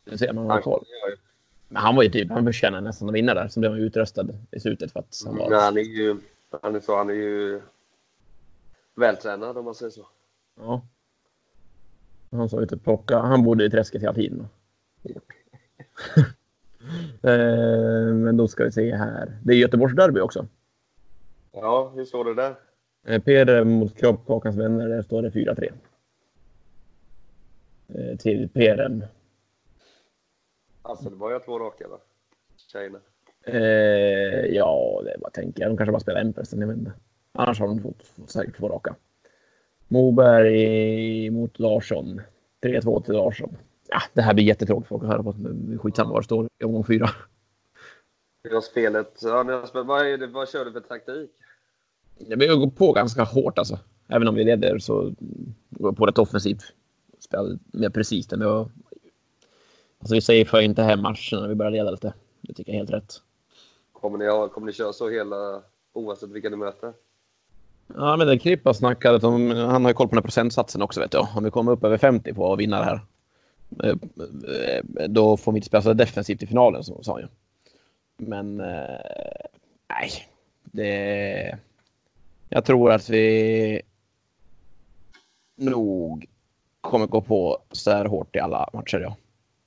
Det 0.03 0.17
ser 0.17 0.33
man 0.33 0.45
har 0.45 0.51
Han, 0.53 0.61
koll. 0.61 0.85
Men 1.67 1.81
han 1.81 1.95
var 1.95 2.03
ju 2.03 2.09
typ, 2.09 2.29
han 2.31 2.45
förtjänade 2.45 2.83
nästan 2.83 3.09
att 3.09 3.15
vinna 3.15 3.33
där. 3.33 3.47
Som 3.47 3.61
blev 3.61 3.71
han 3.71 3.81
utröstad 3.81 4.27
i 4.51 4.59
slutet 4.59 4.91
för 4.91 4.99
att 4.99 5.21
han 5.25 5.37
var... 5.37 5.49
Nej, 5.49 5.59
han 5.59 5.77
är 5.77 5.81
ju, 5.81 6.17
han 6.61 6.75
är 6.75 6.79
så, 6.79 6.97
han 6.97 7.09
är 7.09 7.13
ju 7.13 7.61
vältränad 8.95 9.57
om 9.57 9.65
man 9.65 9.75
säger 9.75 9.91
så. 9.91 10.07
Ja. 10.59 10.81
Han 12.31 12.49
sa 12.49 12.59
ju 12.59 12.65
typ 12.65 12.83
plocka, 12.83 13.17
han 13.19 13.43
bodde 13.43 13.65
i 13.65 13.69
träsket 13.69 14.01
hela 14.01 14.13
tiden. 14.13 14.47
eh, 17.23 18.13
men 18.13 18.37
då 18.37 18.47
ska 18.47 18.63
vi 18.63 18.71
se 18.71 18.95
här. 18.95 19.37
Det 19.43 19.53
är 19.53 19.57
Göteborgs 19.57 19.95
derby 19.95 20.19
också. 20.19 20.47
Ja, 21.51 21.91
hur 21.95 22.05
står 22.05 22.25
det 22.25 22.35
där? 22.35 22.55
Eh, 23.07 23.21
Peder 23.21 23.63
mot 23.63 23.97
Kroppkakans 23.97 24.57
vänner, 24.57 24.89
där 24.89 25.01
står 25.01 25.21
det 25.21 25.29
4-3. 25.29 25.71
Eh, 27.87 28.17
till 28.17 28.49
PRM. 28.49 29.03
Alltså, 30.81 31.09
det 31.09 31.15
var 31.15 31.31
ju 31.31 31.39
två 31.39 31.59
raka 31.59 31.87
va? 31.87 31.97
Tjejerna. 32.71 32.99
Eh, 33.45 34.45
ja, 34.45 35.01
det 35.05 35.11
är 35.11 35.17
bara 35.17 35.29
tänker 35.29 35.61
jag. 35.61 35.71
De 35.71 35.77
kanske 35.77 35.91
bara 35.91 35.99
spelar 35.99 36.21
en 36.21 36.33
förresten. 36.33 36.61
Jag 36.61 36.67
vet 36.67 36.77
inte. 36.77 36.91
Annars 37.31 37.59
har 37.59 37.67
de 37.67 37.81
fått 37.81 38.29
säkert 38.29 38.57
två 38.57 38.69
raka. 38.69 38.95
Moberg 39.89 41.29
mot 41.29 41.59
Larsson. 41.59 42.21
3-2 42.63 43.03
till 43.03 43.13
Larsson. 43.13 43.57
Ja, 43.87 44.01
det 44.13 44.21
här 44.21 44.33
blir 44.33 44.45
jättetråkigt 44.45 44.87
folk 44.87 45.03
att 45.03 45.09
höra 45.09 45.23
på. 45.23 45.35
Skitsamma 45.79 46.09
var 46.11 46.19
det 46.19 46.25
står 46.25 46.47
i 46.59 46.63
omgång 46.63 46.83
fyra. 46.83 47.09
Ni 48.43 48.53
har 48.53 48.61
spelet, 48.61 49.19
ja, 49.21 49.63
vad, 49.73 50.07
är 50.07 50.17
det, 50.17 50.27
vad 50.27 50.49
kör 50.49 50.65
du 50.65 50.71
för 50.71 50.79
taktik? 50.79 51.31
Ja, 52.17 52.35
Vi 52.39 52.47
går 52.47 52.69
på 52.69 52.93
ganska 52.93 53.23
hårt 53.23 53.57
alltså. 53.57 53.79
Även 54.07 54.27
om 54.27 54.35
vi 54.35 54.43
leder 54.43 54.79
så 54.79 55.13
går 55.69 55.91
vi 55.91 55.95
på 55.95 56.05
rätt 56.05 56.17
offensivt. 56.17 56.63
Spelar 57.19 57.57
mer 57.73 57.89
precis 57.89 58.33
än 58.33 58.41
har. 58.41 58.69
Alltså 59.99 60.15
vi 60.15 60.21
säger 60.21 60.45
för 60.45 60.61
inte 60.61 60.83
hem 60.83 61.01
matchen 61.01 61.39
när 61.39 61.47
vi 61.47 61.55
börjar 61.55 61.71
leda 61.71 61.91
lite. 61.91 62.13
Det 62.41 62.53
tycker 62.53 62.71
jag 62.71 62.75
är 62.75 62.79
helt 62.79 62.93
rätt. 62.93 63.21
Kommer 63.93 64.17
ni, 64.17 64.49
kommer 64.49 64.67
ni 64.67 64.73
köra 64.73 64.93
så 64.93 65.09
hela, 65.09 65.61
oavsett 65.93 66.29
vilka 66.29 66.49
ni 66.49 66.55
möter? 66.55 66.93
Ja, 67.95 68.17
men 68.17 68.27
det 68.27 68.39
Krippa 68.39 68.73
snackade 68.73 69.27
om. 69.27 69.51
Han 69.51 69.83
har 69.83 69.89
ju 69.91 69.93
koll 69.93 70.07
på 70.07 70.15
den 70.15 70.17
här 70.17 70.27
procentsatsen 70.27 70.81
också 70.81 70.99
vet 70.99 71.13
jag. 71.13 71.27
Om 71.35 71.43
vi 71.43 71.51
kommer 71.51 71.71
upp 71.71 71.83
över 71.83 71.97
50 71.97 72.33
på 72.33 72.53
att 72.53 72.59
vinna 72.59 72.79
det 72.79 72.85
här. 72.85 73.01
Eh, 73.83 73.95
eh, 74.99 75.09
då 75.09 75.37
får 75.37 75.51
vi 75.51 75.57
inte 75.57 75.67
spela 75.67 75.81
så 75.81 75.93
defensivt 75.93 76.43
i 76.43 76.47
finalen, 76.47 76.83
så 76.83 77.03
sa 77.03 77.13
han 77.13 77.21
ju. 77.21 77.27
Men 78.17 78.59
eh, 78.59 78.99
nej, 79.89 80.11
det. 80.63 81.57
Jag 82.49 82.65
tror 82.65 82.91
att 82.91 83.09
vi 83.09 83.81
nog 85.55 86.25
kommer 86.81 87.07
gå 87.07 87.21
på 87.21 87.57
så 87.71 87.91
här 87.91 88.05
hårt 88.05 88.35
i 88.35 88.39
alla 88.39 88.69
matcher. 88.73 88.99
Ja. 88.99 89.15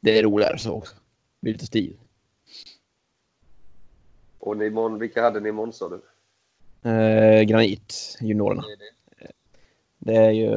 Det 0.01 0.19
är 0.19 0.23
roligare 0.23 0.59
så 0.59 0.73
också. 0.73 0.95
Det 0.95 1.01
blir 1.41 1.53
lite 1.53 1.67
stil. 1.67 1.97
Och 4.39 4.57
ni, 4.57 4.99
vilka 5.01 5.23
hade 5.23 5.41
ni 5.41 5.49
imorgon 5.49 5.73
sa 5.73 5.89
du? 5.89 6.01
Eh, 6.85 7.43
granit, 7.43 8.19
juniorerna. 8.21 8.65
Det 9.99 10.17
är 10.17 10.31
ju 10.31 10.49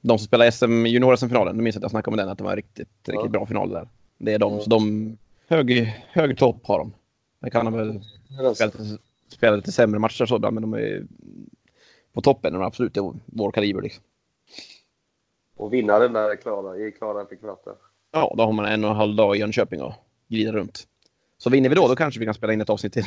de 0.00 0.18
som 0.18 0.26
spelar 0.26 0.50
SM 0.50 0.86
junior 0.86 1.16
SM-finalen. 1.16 1.56
Du 1.56 1.62
minns 1.62 1.76
att 1.76 1.82
jag 1.82 1.90
snackade 1.90 2.12
om 2.14 2.16
den, 2.16 2.28
att 2.28 2.38
det 2.38 2.44
var 2.44 2.50
en 2.50 2.56
riktigt, 2.56 2.88
Ja. 3.06 3.12
riktigt 3.14 3.30
bra 3.32 3.46
final 3.46 3.70
där. 3.70 3.88
Det 4.18 4.32
är 4.34 4.38
de. 4.38 4.60
Så 4.60 4.70
de 4.70 5.16
hög, 5.48 5.94
hög 6.08 6.38
topp 6.38 6.66
har 6.66 6.78
de. 6.78 6.92
Det 7.40 7.50
kan 7.50 7.64
de 7.64 7.74
väl 7.74 8.00
spela 8.54 8.72
spela 9.28 9.56
lite 9.56 9.72
sämre 9.72 9.98
matcher 9.98 10.26
så 10.26 10.36
ibland, 10.36 10.54
men 10.54 10.62
de 10.62 10.74
är 10.74 11.02
på 12.12 12.20
toppen. 12.20 12.52
De 12.52 12.62
är 12.62 12.66
absolut 12.66 12.96
i 12.96 13.00
vår 13.26 13.52
kaliber 13.52 13.82
liksom. 13.82 14.04
Och 15.56 15.72
vinnaren 15.72 16.12
där 16.12 16.30
är 16.30 16.36
klara, 16.36 16.76
är 16.76 16.90
klara 16.90 17.26
för 17.26 17.36
kvarten. 17.36 17.72
Ja, 18.12 18.34
då 18.36 18.42
har 18.44 18.52
man 18.52 18.64
en 18.66 18.84
och 18.84 18.90
en 18.90 18.96
halv 18.96 19.16
dag 19.16 19.36
i 19.36 19.38
Jönköping 19.38 19.82
och 19.82 19.92
glida 20.28 20.52
runt. 20.52 20.86
Så 21.38 21.50
vinner 21.50 21.68
vi 21.68 21.74
då, 21.74 21.88
då 21.88 21.96
kanske 21.96 22.20
vi 22.20 22.26
kan 22.26 22.34
spela 22.34 22.52
in 22.52 22.60
ett 22.60 22.70
avsnitt 22.70 22.92
till. 22.92 23.04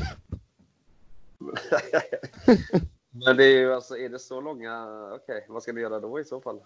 Men 3.25 3.37
det 3.37 3.43
är 3.45 3.59
ju 3.59 3.73
alltså, 3.73 3.97
är 3.97 4.09
det 4.09 4.19
så 4.19 4.41
långa, 4.41 4.87
okej, 5.15 5.45
vad 5.49 5.63
ska 5.63 5.73
ni 5.73 5.81
göra 5.81 5.99
då 5.99 6.19
i 6.19 6.23
så 6.23 6.41
fall? 6.41 6.59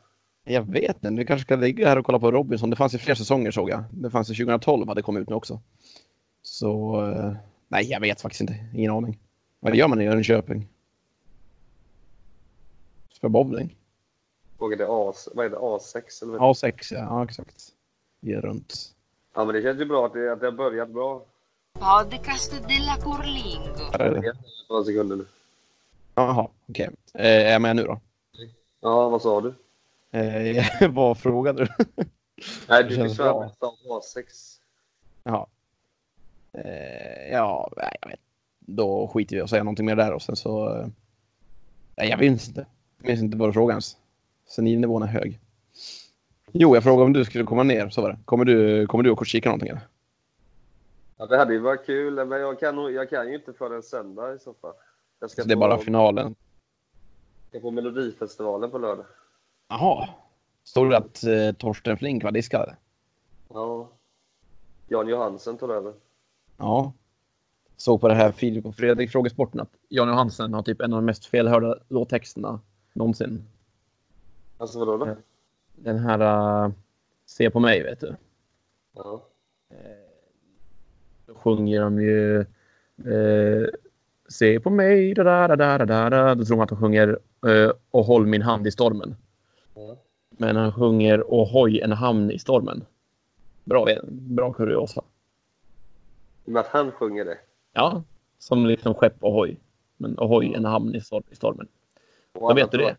Jag 0.44 0.72
vet 0.72 0.96
inte, 0.96 1.10
vi 1.10 1.26
kanske 1.26 1.46
ska 1.46 1.56
ligga 1.56 1.88
här 1.88 1.98
och 1.98 2.06
kolla 2.06 2.20
på 2.20 2.32
Robinson. 2.32 2.70
Det 2.70 2.76
fanns 2.76 2.94
ju 2.94 2.98
fler 2.98 3.16
säsonger 3.16 3.52
såg 3.52 3.70
jag. 3.70 3.84
Det 3.92 4.10
fanns 4.10 4.30
ju 4.30 4.34
2012 4.34 4.88
hade 4.88 5.02
kommit 5.02 5.22
ut 5.22 5.30
nu 5.30 5.36
också. 5.36 5.62
Så 6.42 7.02
eh, 7.12 7.34
nej, 7.68 7.92
jag 7.92 8.00
vet 8.00 8.22
faktiskt 8.22 8.42
inte. 8.42 8.56
Ingen 8.76 8.92
aning. 8.92 9.20
Vad 9.60 9.76
gör 9.76 9.88
man 9.88 10.02
i 10.02 10.04
Jönköping? 10.04 10.68
Spela 13.14 13.30
bowling? 13.30 13.76
Vad 14.58 14.74
är 14.74 14.78
det, 14.78 14.86
A6 14.86 16.24
eller 16.24 16.38
vad? 16.38 16.56
A6, 16.56 16.74
ja, 16.92 17.00
ja 17.00 17.24
exakt. 17.24 17.68
Är 18.22 18.42
runt. 18.42 18.96
Ja, 19.36 19.46
men 19.46 19.56
det 19.56 19.62
känns 19.62 19.82
ju 19.82 19.86
bra 19.86 20.06
att 20.06 20.14
det, 20.14 20.34
att 20.34 20.40
det 20.40 20.46
har 20.48 20.52
börjat 20.52 20.90
bra. 20.90 21.26
Podcast 21.80 22.52
della 22.68 22.98
Curlingo. 22.98 24.34
Några 24.70 24.84
sekunder 24.84 25.16
nu. 25.16 25.26
Jaha, 26.16 26.48
okej. 26.70 26.90
Eh, 27.14 27.26
är 27.26 27.52
jag 27.52 27.62
med 27.62 27.76
nu 27.76 27.84
då? 27.84 28.00
Ja, 28.82 29.10
vad 29.10 29.22
sa 29.22 29.42
du? 29.42 29.54
Eh, 30.20 30.65
vad 30.89 31.18
frågade 31.18 31.65
du? 31.65 31.86
Nej, 32.70 32.84
du 32.84 32.89
fick 32.89 33.00
mest 33.00 33.20
av 33.20 33.54
A6. 33.88 34.24
Jaha. 35.24 35.48
Eh, 36.54 37.32
ja, 37.32 37.72
jag 38.02 38.10
vet. 38.10 38.20
Då 38.60 39.08
skiter 39.08 39.36
vi 39.36 39.39
i 39.39 39.44
att 39.44 39.50
säga 39.50 39.63
någonting 39.63 39.86
mer 39.86 39.96
där 39.96 40.13
och 40.13 40.22
sen 40.22 40.36
så... 40.36 40.76
Eh, 40.76 40.88
nej, 41.96 42.10
jag 42.10 42.20
minns 42.20 42.48
inte. 42.48 42.65
Jag 42.98 43.08
minns 43.08 43.22
inte 43.22 43.38
vad 43.38 43.50
du 43.50 43.54
frågade 43.54 43.74
ens. 43.74 43.98
Senilnivån 44.48 45.04
är 45.04 45.08
hög. 45.08 45.39
Jo, 46.52 46.76
jag 46.76 46.84
frågade 46.84 47.06
om 47.06 47.13
du 47.13 47.26
skulle 47.26 47.44
komma 47.44 47.63
ner. 47.63 47.89
Så 47.89 48.02
var 48.02 48.10
det. 48.10 48.18
Kommer 48.26 48.46
du, 48.46 48.88
kommer 48.88 49.04
du 49.04 49.12
och 49.12 49.26
kika 49.26 49.50
någonting 49.50 49.70
eller? 49.70 49.82
Ja, 51.19 51.25
det 51.25 51.38
hade 51.38 51.53
ju 51.53 51.60
varit 51.60 51.86
kul, 51.86 52.25
men 52.25 52.41
jag 52.41 52.60
kan, 52.60 52.93
jag 52.93 53.10
kan 53.10 53.27
ju 53.27 53.36
inte 53.36 53.53
förrän 53.53 53.84
söndag 53.84 54.34
i 54.34 54.39
så 54.39 54.53
fall. 54.53 54.73
Jag 55.19 55.32
Så 55.32 55.43
det 55.43 55.53
är 55.53 55.58
bara 55.58 55.77
finalen. 55.77 56.36
ska 57.49 57.60
på 57.60 57.71
Melodifestivalen 57.71 58.71
på 58.71 58.77
lördag. 58.77 59.05
Jaha. 59.67 60.10
Stod 60.63 60.89
det 60.89 60.97
att 60.97 61.23
eh, 61.23 61.51
Torsten 61.58 61.97
Flink 61.97 62.23
var 62.23 62.32
diskad? 62.32 62.75
Ja. 63.49 63.89
Jan 64.88 65.08
Johansen 65.08 65.58
tar 65.58 65.69
över. 65.69 65.93
Ja. 66.58 66.93
Såg 67.77 68.01
på 68.01 68.08
det 68.08 68.15
här 68.15 68.32
Filip 68.32 68.65
och 68.65 68.75
Fredrik 68.75 69.12
Frågesporten 69.12 69.60
att 69.60 69.71
Jan 69.89 70.08
Johansen 70.08 70.53
har 70.53 70.63
typ 70.63 70.82
en 70.82 70.93
av 70.93 70.97
de 70.97 71.05
mest 71.05 71.25
felhörda 71.25 71.75
låttexterna 71.88 72.60
någonsin. 72.93 73.45
Alltså 74.58 74.79
vadå 74.79 75.05
då? 75.05 75.15
Den 75.75 75.99
här 75.99 76.65
uh, 76.65 76.71
Se 77.25 77.49
på 77.49 77.60
mig, 77.60 77.84
vet 77.84 77.99
du. 77.99 78.15
Ja. 78.93 79.25
Då 81.30 81.36
sjunger 81.36 81.82
de 81.82 82.02
ju 82.02 82.39
eh, 83.13 83.68
Se 84.30 84.60
på 84.60 84.70
mig, 84.70 85.13
da 85.13 85.24
da 85.24 85.48
da 85.48 85.78
da 85.78 85.86
da 85.86 86.10
da. 86.10 86.36
Då 86.36 86.46
tror 86.46 86.58
man 86.58 86.63
att 86.63 86.70
de 86.70 86.78
sjunger 86.78 87.20
eh, 87.48 87.72
Och 87.92 88.04
håll 88.06 88.26
min 88.26 88.42
hand 88.42 88.68
i 88.68 88.72
stormen. 88.72 89.15
Ja. 89.76 89.96
Men 90.30 90.56
han 90.56 90.72
sjunger 90.74 91.24
Ohoj 91.28 91.80
en 91.80 91.92
hamn 91.92 92.32
i 92.32 92.39
stormen. 92.39 92.86
Bra, 93.63 93.88
bra 94.12 94.54
kuriosa. 94.54 95.02
Och 96.46 96.52
med 96.52 96.60
att 96.60 96.68
han 96.68 96.92
sjunger 96.92 97.26
det. 97.26 97.38
Ja, 97.74 98.04
som 98.39 98.65
liksom 98.65 98.94
skepp 98.94 99.24
Ohoj. 99.24 99.58
Men 99.98 100.20
Ohoj 100.20 100.54
en 100.54 100.65
hamn 100.65 100.96
i, 100.96 101.02
stor- 101.02 101.24
i 101.32 101.36
stormen. 101.36 101.68
Och 102.34 102.50
Då 102.50 102.56
vet 102.56 102.72
du 102.72 102.78
det. 102.78 102.96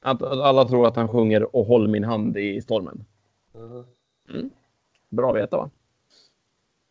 att 0.00 0.22
alla 0.22 0.64
tror 0.64 0.86
att 0.86 0.96
han 0.96 1.08
sjunger 1.08 1.56
Och 1.56 1.64
håll 1.66 1.88
min 1.88 2.04
hand 2.04 2.36
i 2.36 2.60
stormen. 2.62 3.04
Ja. 3.52 3.84
Bra 5.08 5.30
att 5.30 5.36
veta 5.36 5.56
va? 5.56 5.70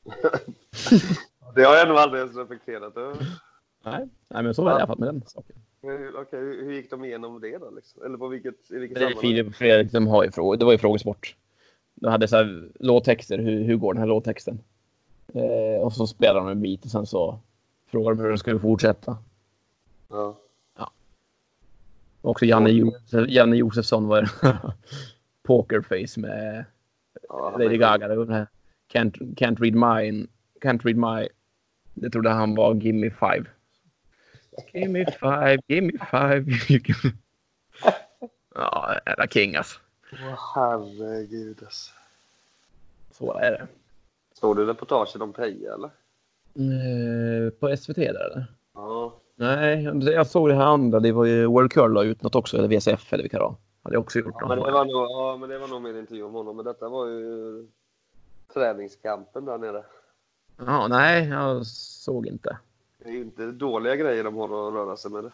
Det 1.56 1.64
har 1.64 1.76
jag 1.76 1.88
nog 1.88 1.98
aldrig 1.98 2.22
ens 2.22 2.38
reflekterat 2.38 2.98
över. 2.98 3.18
Nej, 3.84 4.08
Nej 4.28 4.44
men 4.44 4.54
så 4.54 4.64
var 4.64 4.72
det 4.72 4.76
i 4.76 4.78
alla 4.78 4.88
fall 4.88 5.00
med 5.00 5.08
den 5.08 5.24
saken. 5.26 5.56
Okej, 6.16 6.40
hur, 6.40 6.66
hur 6.66 6.74
gick 6.74 6.90
de 6.90 7.06
igenom 7.06 7.42
det 7.42 7.58
då? 7.58 7.70
Liksom? 7.70 8.04
Eller 8.04 8.18
på 8.18 8.28
vilket, 8.28 8.72
i 8.72 8.78
vilket 8.78 8.96
Det 8.96 9.02
sammanhang? 9.02 9.22
Filip 9.22 9.48
och 9.48 9.56
Fredrik 9.56 9.92
som 9.92 10.08
har 10.08 10.24
ju 10.24 10.32
frågor. 10.32 10.58
Det 10.58 10.66
var 10.66 10.72
ju 10.72 10.78
frågesport. 10.78 11.36
De 11.96 12.08
hade 12.12 12.28
så 12.28 12.36
här 12.36 12.70
låttexter. 12.80 13.38
Hur, 13.38 13.64
hur 13.64 13.76
går 13.76 13.94
den 13.94 14.00
här 14.00 14.08
låttexten? 14.08 14.60
Eh, 15.34 15.82
och 15.82 15.94
så 15.94 16.08
spelar 16.08 16.36
de 16.36 16.48
en 16.48 16.62
bit 16.62 16.86
och 16.86 16.92
sen 16.92 17.06
så 17.06 17.40
frågar 17.92 18.10
de 18.10 18.20
hur 18.20 18.30
de 18.30 18.38
ska 18.38 18.60
fortsätta. 18.60 19.18
Ja. 20.10 20.38
Och 22.22 22.32
också 22.32 22.46
Janne, 22.46 22.70
Josef, 22.70 23.30
Janne 23.30 23.56
Josefsson 23.56 24.08
var 24.08 24.30
pokerface 25.44 26.20
med 26.20 26.66
Ja, 27.30 27.58
Lady 27.60 27.78
Gaga. 27.78 28.08
Det 28.08 28.16
var 28.16 28.26
den 28.26 28.36
här 28.36 28.48
can't, 28.94 29.38
can't 29.38 29.60
read 29.60 29.76
mine. 29.76 30.28
Can't 30.62 30.86
read 30.86 30.98
my. 30.98 31.28
Det 31.94 32.10
trodde 32.10 32.30
han 32.30 32.56
var 32.56 32.74
Give 32.74 32.98
me 32.98 33.10
five. 33.10 33.46
Give 34.74 34.88
me 34.92 35.06
five, 35.06 35.58
give 35.68 35.82
me 35.82 35.94
five. 36.12 36.46
You 36.70 36.80
can- 36.84 37.18
ja, 38.56 39.00
jävla 39.06 39.28
king 39.28 39.56
alltså. 39.56 39.80
Åh, 40.14 40.40
herregud 40.56 41.58
alltså. 41.64 41.92
Så 43.12 43.34
är 43.34 43.52
det. 43.52 43.68
Såg 44.34 44.56
du 44.56 44.66
reportagen 44.66 45.22
om 45.22 45.34
Peja 45.34 45.74
eller? 45.74 45.90
Eh, 46.56 47.50
på 47.60 47.78
SVT 47.78 47.96
där 47.96 48.26
eller? 48.32 48.46
Ja. 48.74 49.14
Nej, 49.36 49.84
jag 50.04 50.28
såg 50.28 50.50
det 50.50 50.56
här 50.56 50.64
andra. 50.66 51.00
Det 51.00 51.12
var 51.12 51.26
ju 51.26 51.46
World 51.46 51.72
Curl 51.72 51.94
la 51.94 52.04
ut 52.04 52.22
något 52.24 52.36
också, 52.36 52.58
eller 52.58 52.68
VCF 52.68 53.14
eller 53.14 53.24
vilka 53.24 53.38
det 53.38 53.44
var. 53.44 53.56
Hade 53.84 53.96
jag 53.96 54.02
också 54.02 54.20
gjort. 54.20 54.36
Ja, 54.40 54.48
men 54.48 54.60
det 54.60 54.72
var 54.72 54.86
nog, 54.86 54.96
ja, 54.96 55.38
men 55.40 55.50
det 55.50 55.58
var 55.58 55.68
nog 55.68 55.82
min 55.82 55.98
intervju 55.98 56.24
om 56.24 56.34
honom. 56.34 56.56
Men 56.56 56.66
detta 56.66 56.90
var 56.90 57.08
ju 57.08 57.68
träningskampen 58.54 59.46
där 59.46 59.58
nere. 59.58 59.84
Ja, 60.58 60.88
nej, 60.88 61.28
jag 61.28 61.66
såg 61.66 62.28
inte. 62.28 62.58
Det 63.00 63.10
är 63.10 63.14
ju 63.14 63.22
inte 63.22 63.46
dåliga 63.46 63.96
grejer 63.96 64.24
de 64.24 64.36
har 64.36 64.68
att 64.68 64.74
röra 64.74 64.98
sig 64.98 65.12
med. 65.12 65.24
Det. 65.24 65.32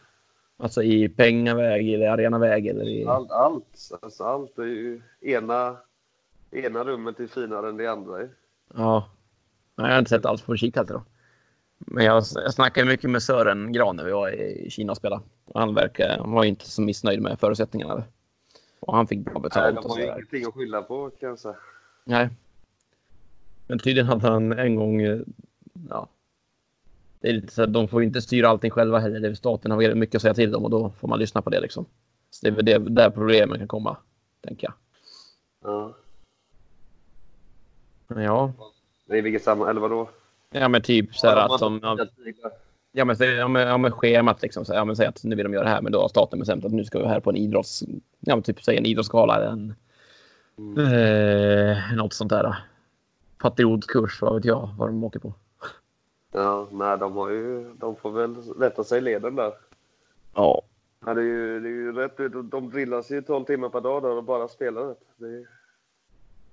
Alltså 0.58 0.84
i 0.84 1.10
pengaväg 1.10 1.94
eller 1.94 2.10
arenaväg 2.10 2.68
eller 2.68 2.86
i... 2.90 3.06
Allt, 3.06 3.32
allt, 3.32 3.92
alltså 4.02 4.24
allt. 4.24 4.56
Det 4.56 4.62
är 4.62 4.66
ju 4.66 5.02
ena, 5.22 5.78
ena 6.52 6.84
rummet 6.84 7.20
är 7.20 7.28
finare 7.28 7.70
än 7.70 7.78
det 7.78 7.88
andra. 7.88 8.22
ju. 8.22 8.30
Ja. 8.74 9.10
Nej, 9.76 9.88
jag 9.88 9.94
har 9.94 10.00
inte 10.00 10.10
sett 10.10 10.26
alls 10.26 10.42
på 10.42 10.56
kikat 10.56 10.88
då. 10.88 11.04
Men 11.78 12.06
jag, 12.06 12.24
jag 12.36 12.54
snackade 12.54 12.88
mycket 12.88 13.10
med 13.10 13.24
Sören 13.24 13.72
Gran 13.72 13.96
när 13.96 14.06
vi 14.06 14.12
var 14.12 14.30
i 14.30 14.70
Kina 14.70 14.92
och 14.92 14.98
spelade. 14.98 15.22
Han, 15.54 15.76
verkar, 15.76 16.18
han 16.18 16.32
var 16.32 16.44
inte 16.44 16.70
så 16.70 16.82
missnöjd 16.82 17.22
med 17.22 17.40
förutsättningarna. 17.40 18.04
Och 18.80 18.96
han 18.96 19.08
fick 19.08 19.26
bra 19.26 19.34
Nej, 19.34 19.42
betalt. 19.42 19.76
de 19.76 19.86
och 19.86 19.92
har 19.92 20.00
ju 20.00 20.06
ingenting 20.06 20.46
att 20.46 20.54
skylla 20.54 20.82
på 20.82 21.10
kan 21.10 21.30
jag 21.30 21.40
säga. 21.40 21.56
Nej. 22.04 22.30
Men 23.68 23.80
tydligen 23.80 24.08
hade 24.08 24.28
han 24.28 24.52
en 24.60 24.76
gång, 24.76 25.02
eh, 25.02 25.20
ja, 25.90 26.08
det 27.20 27.30
är 27.30 27.34
lite 27.34 27.54
så 27.54 27.64
att 27.64 27.74
de 27.74 27.88
får 27.88 28.04
inte 28.04 28.22
styra 28.22 28.50
allting 28.50 28.72
själva 28.72 29.00
heller. 29.00 29.20
Det 29.20 29.28
är 29.28 29.34
staten 29.34 29.72
har 29.72 29.78
väldigt 29.78 29.98
mycket 29.98 30.16
att 30.16 30.22
säga 30.22 30.34
till 30.34 30.56
om 30.56 30.64
och 30.64 30.70
då 30.70 30.90
får 30.90 31.08
man 31.08 31.20
lyssna 31.20 31.42
på 31.42 31.50
det 31.50 31.60
liksom. 31.60 31.86
Så 32.30 32.46
det 32.46 32.52
är 32.52 32.56
väl 32.56 32.66
det, 32.66 32.78
där 32.80 33.10
problemen 33.10 33.58
kan 33.60 33.68
komma, 33.68 33.98
tänker 34.42 34.68
jag. 34.68 34.74
Ja. 35.72 35.94
Ja, 38.08 38.54
Det 39.06 39.18
är 39.18 39.22
vilket 39.22 39.44
samma, 39.44 39.70
eller 39.70 39.82
vadå? 39.82 40.10
ja 40.52 40.68
men 40.68 40.82
typ 40.82 41.16
så 41.16 41.28
här 41.28 41.36
Ja, 41.38 41.54
att 41.54 41.60
som, 41.60 41.80
ja, 41.84 41.98
ja 42.92 43.06
men, 43.06 43.16
ja, 43.20 43.48
men, 43.48 43.68
ja, 43.68 43.78
men 43.78 43.92
schemat 43.92 44.42
liksom. 44.42 44.66
Så, 44.66 44.74
ja, 44.74 44.86
men 44.86 44.96
säg 44.96 45.06
att 45.08 45.24
nu 45.24 45.36
vill 45.36 45.44
de 45.44 45.54
göra 45.54 45.64
det 45.64 45.70
här, 45.70 45.82
men 45.82 45.92
då 45.92 46.02
har 46.02 46.08
staten 46.10 46.40
bestämt 46.40 46.66
att 46.66 46.72
nu 46.72 46.86
ska 46.86 47.00
vi 47.00 47.06
här 47.06 47.20
på 47.20 47.30
en 47.30 47.36
idrotts, 47.36 47.84
ja 48.20 48.36
men 48.36 48.44
typ 48.44 48.64
säg 48.64 48.78
en 48.78 48.86
idrottsgala, 48.86 49.46
en, 49.46 49.74
Mm. 50.58 50.78
eh, 50.78 51.96
något 51.96 52.14
sånt 52.14 52.30
där. 52.30 52.56
Patriotkurs, 53.44 54.22
vad 54.22 54.36
vet 54.36 54.46
jag, 54.46 54.70
vad 54.78 54.90
de 54.90 55.04
åker 55.04 55.20
på. 55.20 55.34
Ja, 56.32 56.68
nej, 56.72 56.98
de 56.98 57.16
har 57.16 57.30
ju, 57.30 57.74
de 57.74 57.96
får 57.96 58.12
väl 58.12 58.36
rätta 58.36 58.84
sig 58.84 58.98
i 58.98 59.02
leden 59.02 59.36
där. 59.36 59.54
Ja, 60.36 60.62
Ja, 61.06 61.14
det 61.14 61.22
är 61.22 61.26
ju, 61.26 61.60
det 61.60 61.68
är 61.68 61.72
ju 61.72 61.92
rätt, 61.94 62.18
de, 62.18 62.50
de 62.50 62.70
drillas 62.70 63.12
ju 63.12 63.22
12 63.22 63.46
timmar 63.46 63.70
per 63.70 63.82
dag 63.82 64.04
där 64.04 64.18
och 64.18 64.24
bara 64.24 64.48
spelar 64.48 64.82
det. 64.88 64.96
det 65.18 65.26
är, 65.26 65.48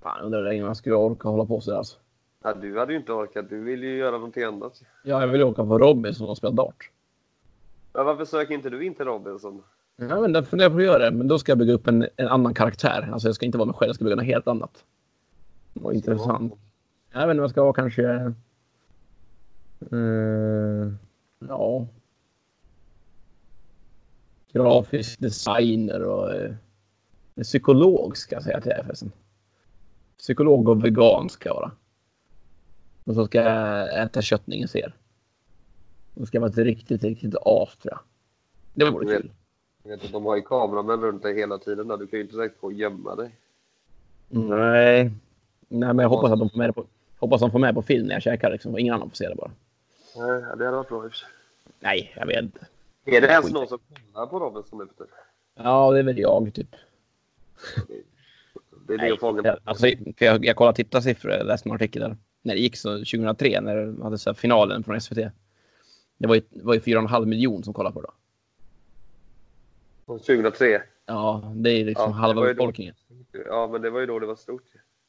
fan 0.01 0.21
undrar 0.21 0.39
hur 0.39 0.49
länge 0.49 0.63
man 0.63 0.75
skulle 0.75 0.95
orka 0.95 1.29
hålla 1.29 1.45
på 1.45 1.61
så 1.61 1.71
där 1.71 1.77
alltså. 1.77 1.97
ja, 2.43 2.53
du 2.53 2.79
hade 2.79 2.93
ju 2.93 2.99
inte 2.99 3.13
orkat, 3.13 3.49
du 3.49 3.63
vill 3.63 3.83
ju 3.83 3.97
göra 3.97 4.11
någonting 4.11 4.43
annat. 4.43 4.81
Ja, 5.03 5.21
jag 5.21 5.27
vill 5.27 5.43
åka 5.43 5.65
på 5.65 5.77
Robinson 5.77 6.29
och 6.29 6.37
spela 6.37 6.53
dart. 6.53 6.91
Ja, 7.93 8.03
varför 8.03 8.25
söker 8.25 8.53
inte 8.53 8.69
du 8.69 8.85
in 8.85 8.95
till 8.95 9.05
Robinson? 9.05 9.63
Ja, 9.95 10.21
men 10.21 10.33
jag 10.33 10.47
funderar 10.47 10.69
på 10.69 10.77
att 10.77 10.83
göra 10.83 11.09
det, 11.09 11.17
men 11.17 11.27
då 11.27 11.39
ska 11.39 11.51
jag 11.51 11.59
bygga 11.59 11.73
upp 11.73 11.87
en, 11.87 12.07
en 12.15 12.27
annan 12.27 12.53
karaktär. 12.53 13.09
Alltså 13.13 13.27
jag 13.27 13.35
ska 13.35 13.45
inte 13.45 13.57
vara 13.57 13.65
mig 13.65 13.75
själv, 13.75 13.89
jag 13.89 13.95
ska 13.95 14.03
bygga 14.05 14.15
något 14.15 14.25
helt 14.25 14.47
annat. 14.47 14.83
Vad 15.73 15.93
intressant. 15.93 16.53
Jag 17.11 17.27
vet 17.27 17.33
inte, 17.33 17.41
jag 17.41 17.49
ska 17.49 17.63
vara 17.63 17.73
kanske... 17.73 18.33
Eh, 19.91 20.93
ja. 21.39 21.87
Grafisk 24.51 25.19
designer 25.19 26.03
och 26.03 26.33
en 27.35 27.43
psykolog 27.43 28.17
ska 28.17 28.35
jag 28.35 28.43
säga 28.43 28.61
till 28.61 28.69
dig 28.69 28.83
förresten. 28.83 29.11
Psykolog 30.17 30.69
och 30.69 30.85
vegan 30.85 31.29
ska 31.29 31.49
jag 31.49 31.55
vara. 31.55 31.71
Och 33.03 33.15
så 33.15 33.25
ska 33.25 33.41
jag 33.41 34.03
äta 34.03 34.21
kött 34.21 34.47
när 34.47 34.55
ingen 34.55 34.67
ser. 34.67 34.95
Och 36.15 36.27
ska 36.27 36.39
vara 36.39 36.49
ett 36.49 36.57
riktigt, 36.57 37.03
riktigt 37.03 37.35
as 37.35 37.77
tror 37.77 37.93
jag. 37.93 37.99
Det 38.73 38.91
vore 38.91 39.17
kul. 39.17 39.31
Jag 39.83 39.91
vet 39.91 40.05
att 40.05 40.11
de 40.11 40.25
har 40.25 40.35
ju 40.35 40.41
kameramän 40.41 41.01
runt 41.01 41.23
dig 41.23 41.35
hela 41.35 41.57
tiden 41.57 41.87
där. 41.87 41.97
Du 41.97 42.07
kan 42.07 42.19
ju 42.19 42.23
inte 42.23 42.35
direkt 42.35 42.61
gå 42.61 42.67
och 42.67 42.73
gömma 42.73 43.15
dig. 43.15 43.35
Nej. 44.29 45.11
Nej, 45.67 45.93
men 45.93 45.99
jag 45.99 46.09
hoppas 46.09 46.31
att 46.31 46.39
de 46.39 46.49
får 46.49 46.57
med 46.57 46.69
det 46.69 46.73
på, 46.73 46.85
hoppas 47.21 47.41
de 47.41 47.51
får 47.51 47.59
med 47.59 47.75
på 47.75 47.81
film 47.81 48.07
när 48.07 48.13
jag 48.13 48.21
käkar 48.21 48.51
liksom. 48.51 48.77
Ingen 48.77 48.93
annan 48.93 49.09
får 49.09 49.15
se 49.15 49.29
det 49.29 49.35
bara. 49.35 49.51
Nej, 50.17 50.41
det 50.41 50.65
hade 50.65 50.77
varit 50.77 50.89
bra 50.89 51.05
i 51.05 51.07
och 51.07 51.11
för 51.11 51.17
sig. 51.17 51.29
Nej, 51.79 52.13
jag 52.15 52.25
vet 52.25 52.43
inte. 52.43 52.67
Är 53.05 53.21
det 53.21 53.27
ens 53.27 53.51
någon 53.51 53.67
som 53.67 53.79
kollar 54.13 54.27
på 54.27 54.39
Robinson 54.39 54.81
efter? 54.89 55.07
Ja, 55.55 55.91
det 55.91 55.99
är 55.99 56.03
väl 56.03 56.19
jag 56.19 56.53
typ. 56.53 56.75
Det 58.87 58.93
är 58.93 58.97
det 58.97 59.03
Nej, 59.03 59.17
jag 59.43 59.57
alltså, 59.63 59.87
för 60.17 60.25
jag, 60.25 60.45
jag 60.45 60.55
kollade 60.55 60.75
tittarsiffror, 60.75 61.31
jag 61.31 61.47
läste 61.47 61.69
en 61.69 61.75
artikel 61.75 62.01
där. 62.01 62.17
När 62.41 62.53
det 62.53 62.59
gick 62.59 62.75
så 62.75 62.97
2003, 62.97 63.61
när 63.61 63.75
de 63.75 64.01
hade 64.01 64.17
så 64.17 64.29
här, 64.29 64.35
finalen 64.35 64.83
från 64.83 65.01
SVT. 65.01 65.17
Det 66.17 66.27
var 66.27 66.35
ju, 66.35 66.41
var 66.49 66.73
ju 66.73 66.79
4,5 66.79 67.25
miljoner 67.25 67.63
som 67.63 67.73
kollade 67.73 67.93
på 67.93 68.01
det. 68.01 68.07
då. 70.05 70.17
2003. 70.17 70.81
Ja, 71.05 71.53
det 71.55 71.69
är 71.69 71.85
liksom 71.85 72.11
Ja, 72.11 72.17
halva 72.17 72.41
befolkningen. 72.41 72.95
Ja, 73.45 73.69
men 73.71 73.81
det 73.81 73.89
var 73.89 73.99
ju 73.99 74.05
då 74.05 74.19
det 74.19 74.25
var 74.25 74.35
stort. 74.35 74.63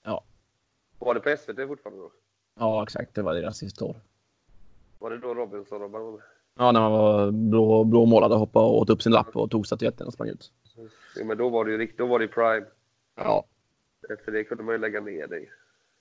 Ja. 0.05 0.25
Var 1.05 1.15
det 1.15 1.21
på 1.21 1.37
SVT 1.39 1.67
fortfarande 1.69 2.03
då? 2.03 2.13
Ja, 2.59 2.83
exakt. 2.83 3.15
Det 3.15 3.23
var 3.23 3.35
deras 3.35 3.57
sista 3.59 3.85
år. 3.85 3.97
Var 4.99 5.11
det 5.11 5.19
då 5.19 5.35
Robinson-Robban 5.35 6.03
var 6.05 6.13
med? 6.13 6.21
Ja, 6.59 6.73
när 6.73 6.81
man 6.81 6.93
var 6.93 7.31
blå, 7.31 7.85
blåmålad 7.85 8.33
och 8.33 8.39
hoppade 8.39 8.67
och 8.67 8.77
åt 8.79 8.91
upp 8.91 9.03
sin 9.03 9.13
lapp 9.13 9.37
och 9.37 9.51
tog 9.51 9.67
statyetten 9.67 10.07
och 10.07 10.13
sprang 10.13 10.29
ut. 10.29 10.53
Ja, 11.17 11.25
men 11.25 11.39
då 11.39 11.49
var 11.49 11.65
det 11.65 11.71
ju 11.71 11.79
rikt- 11.79 11.99
då 11.99 12.07
var 12.07 12.19
det 12.19 12.29
prime. 12.29 12.67
Ja. 13.17 13.45
Efter 14.11 14.33
det 14.33 14.45
kunde 14.45 14.65
man 14.65 14.75
ju 14.75 14.79
lägga 14.79 15.01
ner 15.01 15.27
det. 15.27 15.47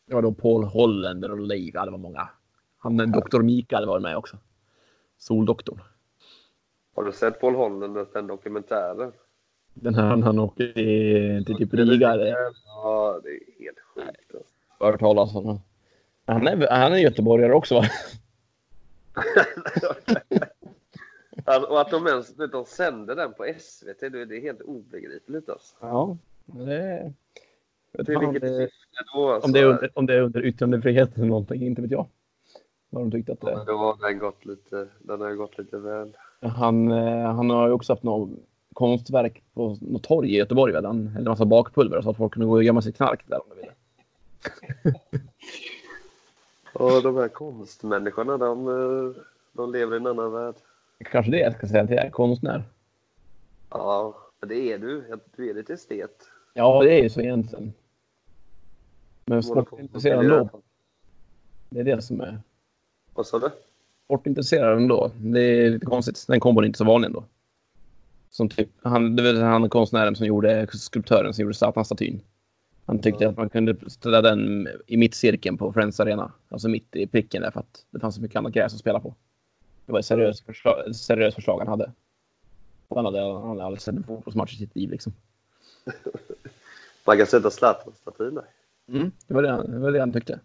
Det 0.06 0.16
var 0.16 0.22
då 0.22 0.32
Paul 0.34 0.64
Hollander 0.64 1.32
och 1.32 1.40
Leif. 1.40 1.74
Ja, 1.74 1.86
det 1.86 1.92
var 1.92 1.98
många. 1.98 2.30
Han, 2.78 3.12
Doktor 3.12 3.42
Mikael 3.44 3.86
var 3.88 4.00
med 4.00 4.18
också. 4.18 4.38
Soldoktorn. 5.18 5.80
Har 6.96 7.04
du 7.04 7.12
sett 7.12 7.40
Paul 7.42 7.56
Holland, 7.56 8.08
den 8.14 8.28
dokumentären? 8.28 9.12
Den 9.74 9.96
här 9.96 10.18
han 10.18 10.40
åker 10.40 10.74
till, 10.74 11.46
till 11.46 11.56
typ 11.56 11.74
Riga. 11.74 12.18
Ja, 12.66 13.20
det 13.24 13.30
är 13.30 13.64
helt 13.64 13.80
sjukt. 13.80 14.36
Alltså. 14.36 14.54
Hört 14.82 15.00
talas 15.00 15.36
om. 15.36 15.60
Han 16.26 16.48
är, 16.48 16.68
han 16.70 16.94
är 16.94 16.98
göteborgare 16.98 17.54
också 17.54 17.76
va? 17.76 17.84
Alltså, 21.46 21.72
och 21.72 21.82
att 21.82 21.92
de 21.92 22.08
ens 22.08 22.36
de 22.52 22.66
sände 22.66 23.16
den 23.16 23.34
på 23.34 23.54
SVT, 23.60 24.00
det 24.00 24.26
det 24.26 24.38
är 24.38 24.42
helt 24.42 24.62
obegripligt. 24.62 25.50
Alltså. 25.50 25.76
Ja. 25.82 26.18
Det, 26.46 27.14
vet 27.92 28.10
om, 28.10 28.34
vilket 28.34 28.42
det, 28.42 28.70
då? 29.14 29.30
Alltså. 29.30 29.48
om, 29.48 29.54
det 29.54 29.60
är 29.60 29.66
under, 29.66 29.92
om 29.94 30.06
det 30.06 30.14
är 30.14 30.22
under 30.22 30.46
yttrandefrihet 30.46 31.18
eller 31.18 31.26
någonting, 31.26 31.62
inte 31.62 31.82
vet 31.82 31.92
jag. 31.92 32.08
Vad 32.90 33.04
de 33.04 33.12
tyckte 33.12 33.32
att 33.32 33.40
Ja, 33.42 33.50
det 33.50 33.56
men 33.56 33.66
Då 33.66 33.78
har 33.78 34.10
den 34.10 34.20
gått 34.20 34.46
lite, 34.46 34.88
den 35.00 35.22
har 35.22 35.32
gått 35.32 35.58
lite 35.58 35.78
väl. 35.78 36.18
han, 36.42 36.92
eh, 36.92 37.34
han 37.34 37.50
har 37.50 37.68
ju 37.68 37.74
också 37.74 37.94
haft 37.94 38.04
något 38.04 38.30
konstverk 38.74 39.44
på 39.54 39.78
något 39.82 40.04
torg 40.04 40.30
i 40.30 40.38
Göteborg. 40.38 40.74
Väl? 40.74 40.86
Han 40.86 41.08
hällde 41.08 41.30
en 41.30 41.32
massa 41.32 41.46
bakpulver 41.46 42.02
så 42.02 42.10
att 42.10 42.18
folk 42.18 42.34
kunde 42.34 42.46
gå 42.46 42.54
och 42.54 42.64
gömma 42.64 42.82
sig 42.82 42.94
knark 42.94 43.24
där 43.28 43.42
om 43.44 43.50
de 43.50 43.56
ville. 43.56 43.72
Och 46.74 47.04
de 47.04 47.18
här 47.18 47.28
konstmänniskorna, 47.28 48.38
de, 48.38 49.16
de 49.54 49.72
lever 49.72 49.94
i 49.94 49.98
en 49.98 50.08
annan 50.08 50.32
värld. 50.32 50.56
Kanske 51.12 51.32
det 51.32 51.40
jag 51.40 51.54
ska 51.54 51.68
säga 51.68 51.88
till 51.88 51.96
er, 51.96 52.10
konstnär. 52.10 52.64
Ja, 53.70 54.16
det 54.40 54.72
är 54.74 54.78
du. 54.78 55.04
Du 55.36 55.50
är 55.50 55.54
lite 55.54 55.74
estet. 55.74 56.28
Ja, 56.54 56.84
det 56.84 57.00
är 57.00 57.04
ju 57.04 57.10
så 57.10 57.22
egentligen. 57.22 57.74
Men 59.26 59.44
sportintresserad 59.44 60.20
ändå. 60.20 60.50
Det 61.70 61.80
är 61.80 61.84
det 61.84 62.02
som 62.02 62.22
är 62.22 62.42
Vad 63.14 63.28
sa 63.28 63.40
du? 63.40 63.50
sportintresserad 64.06 64.78
ändå. 64.78 65.12
Det 65.18 65.40
är 65.40 65.70
lite 65.70 65.86
konstigt. 65.86 66.26
Den 66.28 66.40
kombon 66.40 66.64
är 66.64 66.68
inte 66.68 66.78
så 66.78 66.86
vanlig 66.86 67.06
ändå. 67.06 67.24
Som 68.30 68.50
typ, 68.50 68.70
han, 68.82 69.16
det 69.16 69.34
var 69.34 69.42
han 69.42 69.70
konstnären 69.70 70.16
som 70.16 70.26
gjorde, 70.26 70.68
skulptören 70.72 71.34
som 71.34 71.42
gjorde 71.42 71.54
Satan-statyn. 71.54 72.22
Han 72.86 73.00
tyckte 73.00 73.30
att 73.30 73.38
man 73.38 73.50
kunde 73.50 73.90
ställa 73.90 74.22
den 74.22 74.68
i 74.88 74.98
mittcirkeln 74.98 75.58
på 75.58 75.74
Friends 75.74 76.00
Arena. 76.00 76.32
Alltså 76.50 76.70
mitt 76.70 76.96
i 76.96 77.08
pricken 77.08 77.42
där 77.42 77.52
för 77.52 77.60
att 77.60 77.86
det 77.92 78.00
fanns 78.00 78.16
så 78.16 78.22
mycket 78.22 78.38
annat 78.38 78.54
gräs 78.54 78.74
att 78.74 78.80
spela 78.80 79.00
på. 79.00 79.16
Det 79.86 79.92
var 79.92 80.00
ett 80.00 80.06
seriöst 80.06 80.46
förslag, 80.46 80.90
ett 80.90 80.96
seriöst 80.96 81.36
förslag 81.36 81.60
han 81.60 81.68
hade. 81.68 81.92
Han 82.90 83.06
hade, 83.06 83.22
han 83.22 83.50
hade 83.50 83.64
aldrig 83.64 83.82
sett 83.82 83.96
en 83.96 84.04
fotbollsmatch 84.04 84.54
i 84.54 84.58
sitt 84.58 84.76
liv 84.76 84.90
liksom. 84.90 85.14
Man 87.06 87.18
kan 87.18 87.28
sätta 87.28 87.50
Zlatan-statyn 87.50 88.36
där. 88.36 88.46
Mm, 88.88 89.12
det, 89.28 89.34
var 89.34 89.42
det, 89.42 89.52
han, 89.52 89.72
det 89.72 89.80
var 89.80 89.92
det 89.92 90.00
han 90.00 90.14
tyckte. 90.14 90.40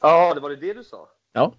Ja, 0.00 0.34
det 0.34 0.40
var 0.40 0.50
det 0.50 0.56
det 0.56 0.72
du 0.72 0.84
sa? 0.84 1.08
Ja. 1.32 1.52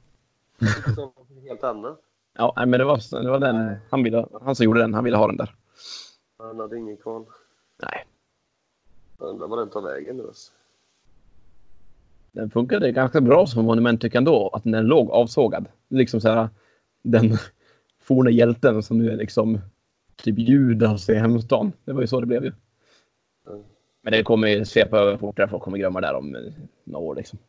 Sa 0.95 1.01
något 1.01 1.43
helt 1.43 1.63
annat. 1.63 1.99
Ja, 2.33 2.53
men 2.57 2.71
det 2.71 2.85
var, 2.85 3.21
det 3.23 3.29
var 3.29 3.39
den 3.39 3.75
han, 3.89 4.03
ville, 4.03 4.27
han 4.41 4.55
som 4.55 4.63
gjorde 4.63 4.79
den. 4.79 4.93
Han 4.93 5.03
ville 5.03 5.17
ha 5.17 5.27
den 5.27 5.37
där. 5.37 5.55
Han 6.37 6.59
hade 6.59 6.77
ingen 6.77 6.97
kvar. 6.97 7.25
Nej, 7.77 8.05
undrar 9.19 9.47
var 9.47 9.57
den 9.57 9.69
tar 9.69 9.81
vägen 9.81 10.17
nu. 10.17 10.23
Alltså. 10.23 10.51
den 12.31 12.49
funkade 12.49 12.91
ganska 12.91 13.21
bra 13.21 13.47
som 13.47 13.65
monument 13.65 14.01
tycker 14.01 14.15
jag 14.15 14.21
ändå. 14.21 14.49
Att 14.53 14.63
den 14.63 14.85
låg 14.85 15.11
avsågad. 15.11 15.65
Liksom 15.87 16.21
så 16.21 16.29
här, 16.29 16.49
den 17.01 17.37
forna 17.99 18.29
hjälten 18.29 18.83
som 18.83 18.97
nu 18.97 19.11
är 19.11 19.15
liksom 19.15 19.59
typ 20.23 20.39
Judas 20.39 21.09
i 21.09 21.13
hemstaden. 21.13 21.71
Det 21.85 21.93
var 21.93 22.01
ju 22.01 22.07
så 22.07 22.19
det 22.19 22.25
blev 22.25 22.43
ju. 22.43 22.51
Mm. 23.47 23.63
Men 24.01 24.13
det 24.13 24.23
kommer 24.23 24.47
ju 24.47 24.65
svepa 24.65 24.97
över 24.99 25.17
fortare. 25.17 25.47
Folk 25.47 25.63
kommer 25.63 25.77
glömma 25.77 26.01
det 26.01 26.07
där 26.07 26.15
om 26.15 26.35
eh, 26.35 26.41
några 26.83 27.05
år 27.05 27.15
liksom. 27.15 27.39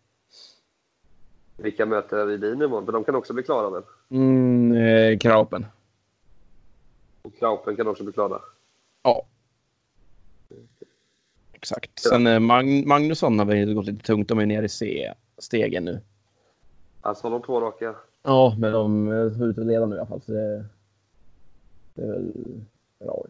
Vilka 1.56 1.86
möter 1.86 2.26
Rydin 2.26 2.62
imorgon? 2.62 2.84
För 2.84 2.92
de 2.92 3.04
kan 3.04 3.14
också 3.14 3.32
bli 3.32 3.42
klara 3.42 3.70
väl? 3.70 3.82
Mm, 4.10 4.72
eh, 4.72 5.18
Kraupen. 5.18 5.66
Och 7.22 7.38
Kraupen 7.38 7.76
kan 7.76 7.88
också 7.88 8.04
bli 8.04 8.12
klara. 8.12 8.40
Ja. 9.02 9.26
Exakt. 11.60 11.98
Sen 11.98 12.26
eh, 12.26 12.38
Mag- 12.38 12.86
Magnusson 12.86 13.38
har 13.38 13.46
väl 13.46 13.74
gått 13.74 13.86
lite 13.86 14.04
tungt. 14.04 14.28
De 14.28 14.38
är 14.38 14.46
nere 14.46 14.64
i 14.64 14.68
C-stegen 14.68 15.84
nu. 15.84 16.00
Alltså 17.00 17.30
de 17.30 17.42
två 17.42 17.60
raka. 17.60 17.94
Ja, 18.22 18.56
men 18.58 18.72
de 18.72 19.12
eh, 19.12 19.32
ser 19.32 19.46
ut 19.46 19.58
att 19.58 19.66
leda 19.66 19.86
nu 19.86 19.96
i 19.96 19.98
alla 19.98 20.08
fall. 20.08 20.20
Så 20.20 20.32
det, 20.32 20.64
det 21.94 22.02
är 22.02 22.06
väl 22.06 22.32
bra. 22.98 23.24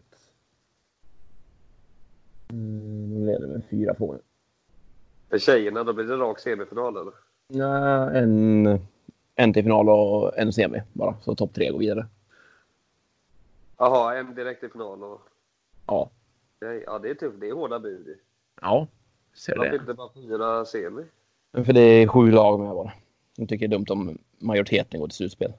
Mm, 2.49 3.13
de 3.13 3.25
leder 3.31 3.47
med 3.47 3.61
fyra 3.69 3.93
på 3.93 4.13
nu. 4.13 4.19
För 5.29 5.39
tjejerna, 5.39 5.83
då 5.83 5.93
blir 5.93 6.05
det 6.05 6.15
rak 6.15 6.39
semifinal 6.39 6.97
eller? 6.97 7.13
Ja, 7.47 8.11
en, 8.11 8.79
en 9.35 9.53
till 9.53 9.63
final 9.63 9.89
och 9.89 10.37
en 10.37 10.53
semi 10.53 10.81
bara. 10.93 11.15
Så 11.21 11.35
topp 11.35 11.53
tre 11.53 11.69
går 11.69 11.79
vidare. 11.79 12.05
Jaha, 13.77 14.17
en 14.17 14.35
direkt 14.35 14.63
i 14.63 14.69
final 14.69 15.03
och... 15.03 15.21
Ja. 15.87 16.09
Ja, 16.61 16.99
det 16.99 17.09
är 17.09 17.15
tufft. 17.15 17.39
Det 17.39 17.49
är 17.49 17.53
hårda 17.53 17.79
bud. 17.79 18.19
Ja, 18.61 18.87
ser 19.33 19.57
Varför 19.57 19.71
det. 19.71 19.77
inte 19.77 19.93
bara 19.93 20.13
fyra 20.13 20.65
semi? 20.65 21.03
Men 21.51 21.65
För 21.65 21.73
det 21.73 21.81
är 21.81 22.07
sju 22.07 22.31
lag 22.31 22.59
med 22.59 22.69
bara. 22.69 22.91
Jag 23.35 23.49
tycker 23.49 23.67
det 23.67 23.75
är 23.75 23.77
dumt 23.77 23.85
om 23.89 24.17
majoriteten 24.39 24.99
går 24.99 25.07
till 25.07 25.15
slutspel. 25.15 25.53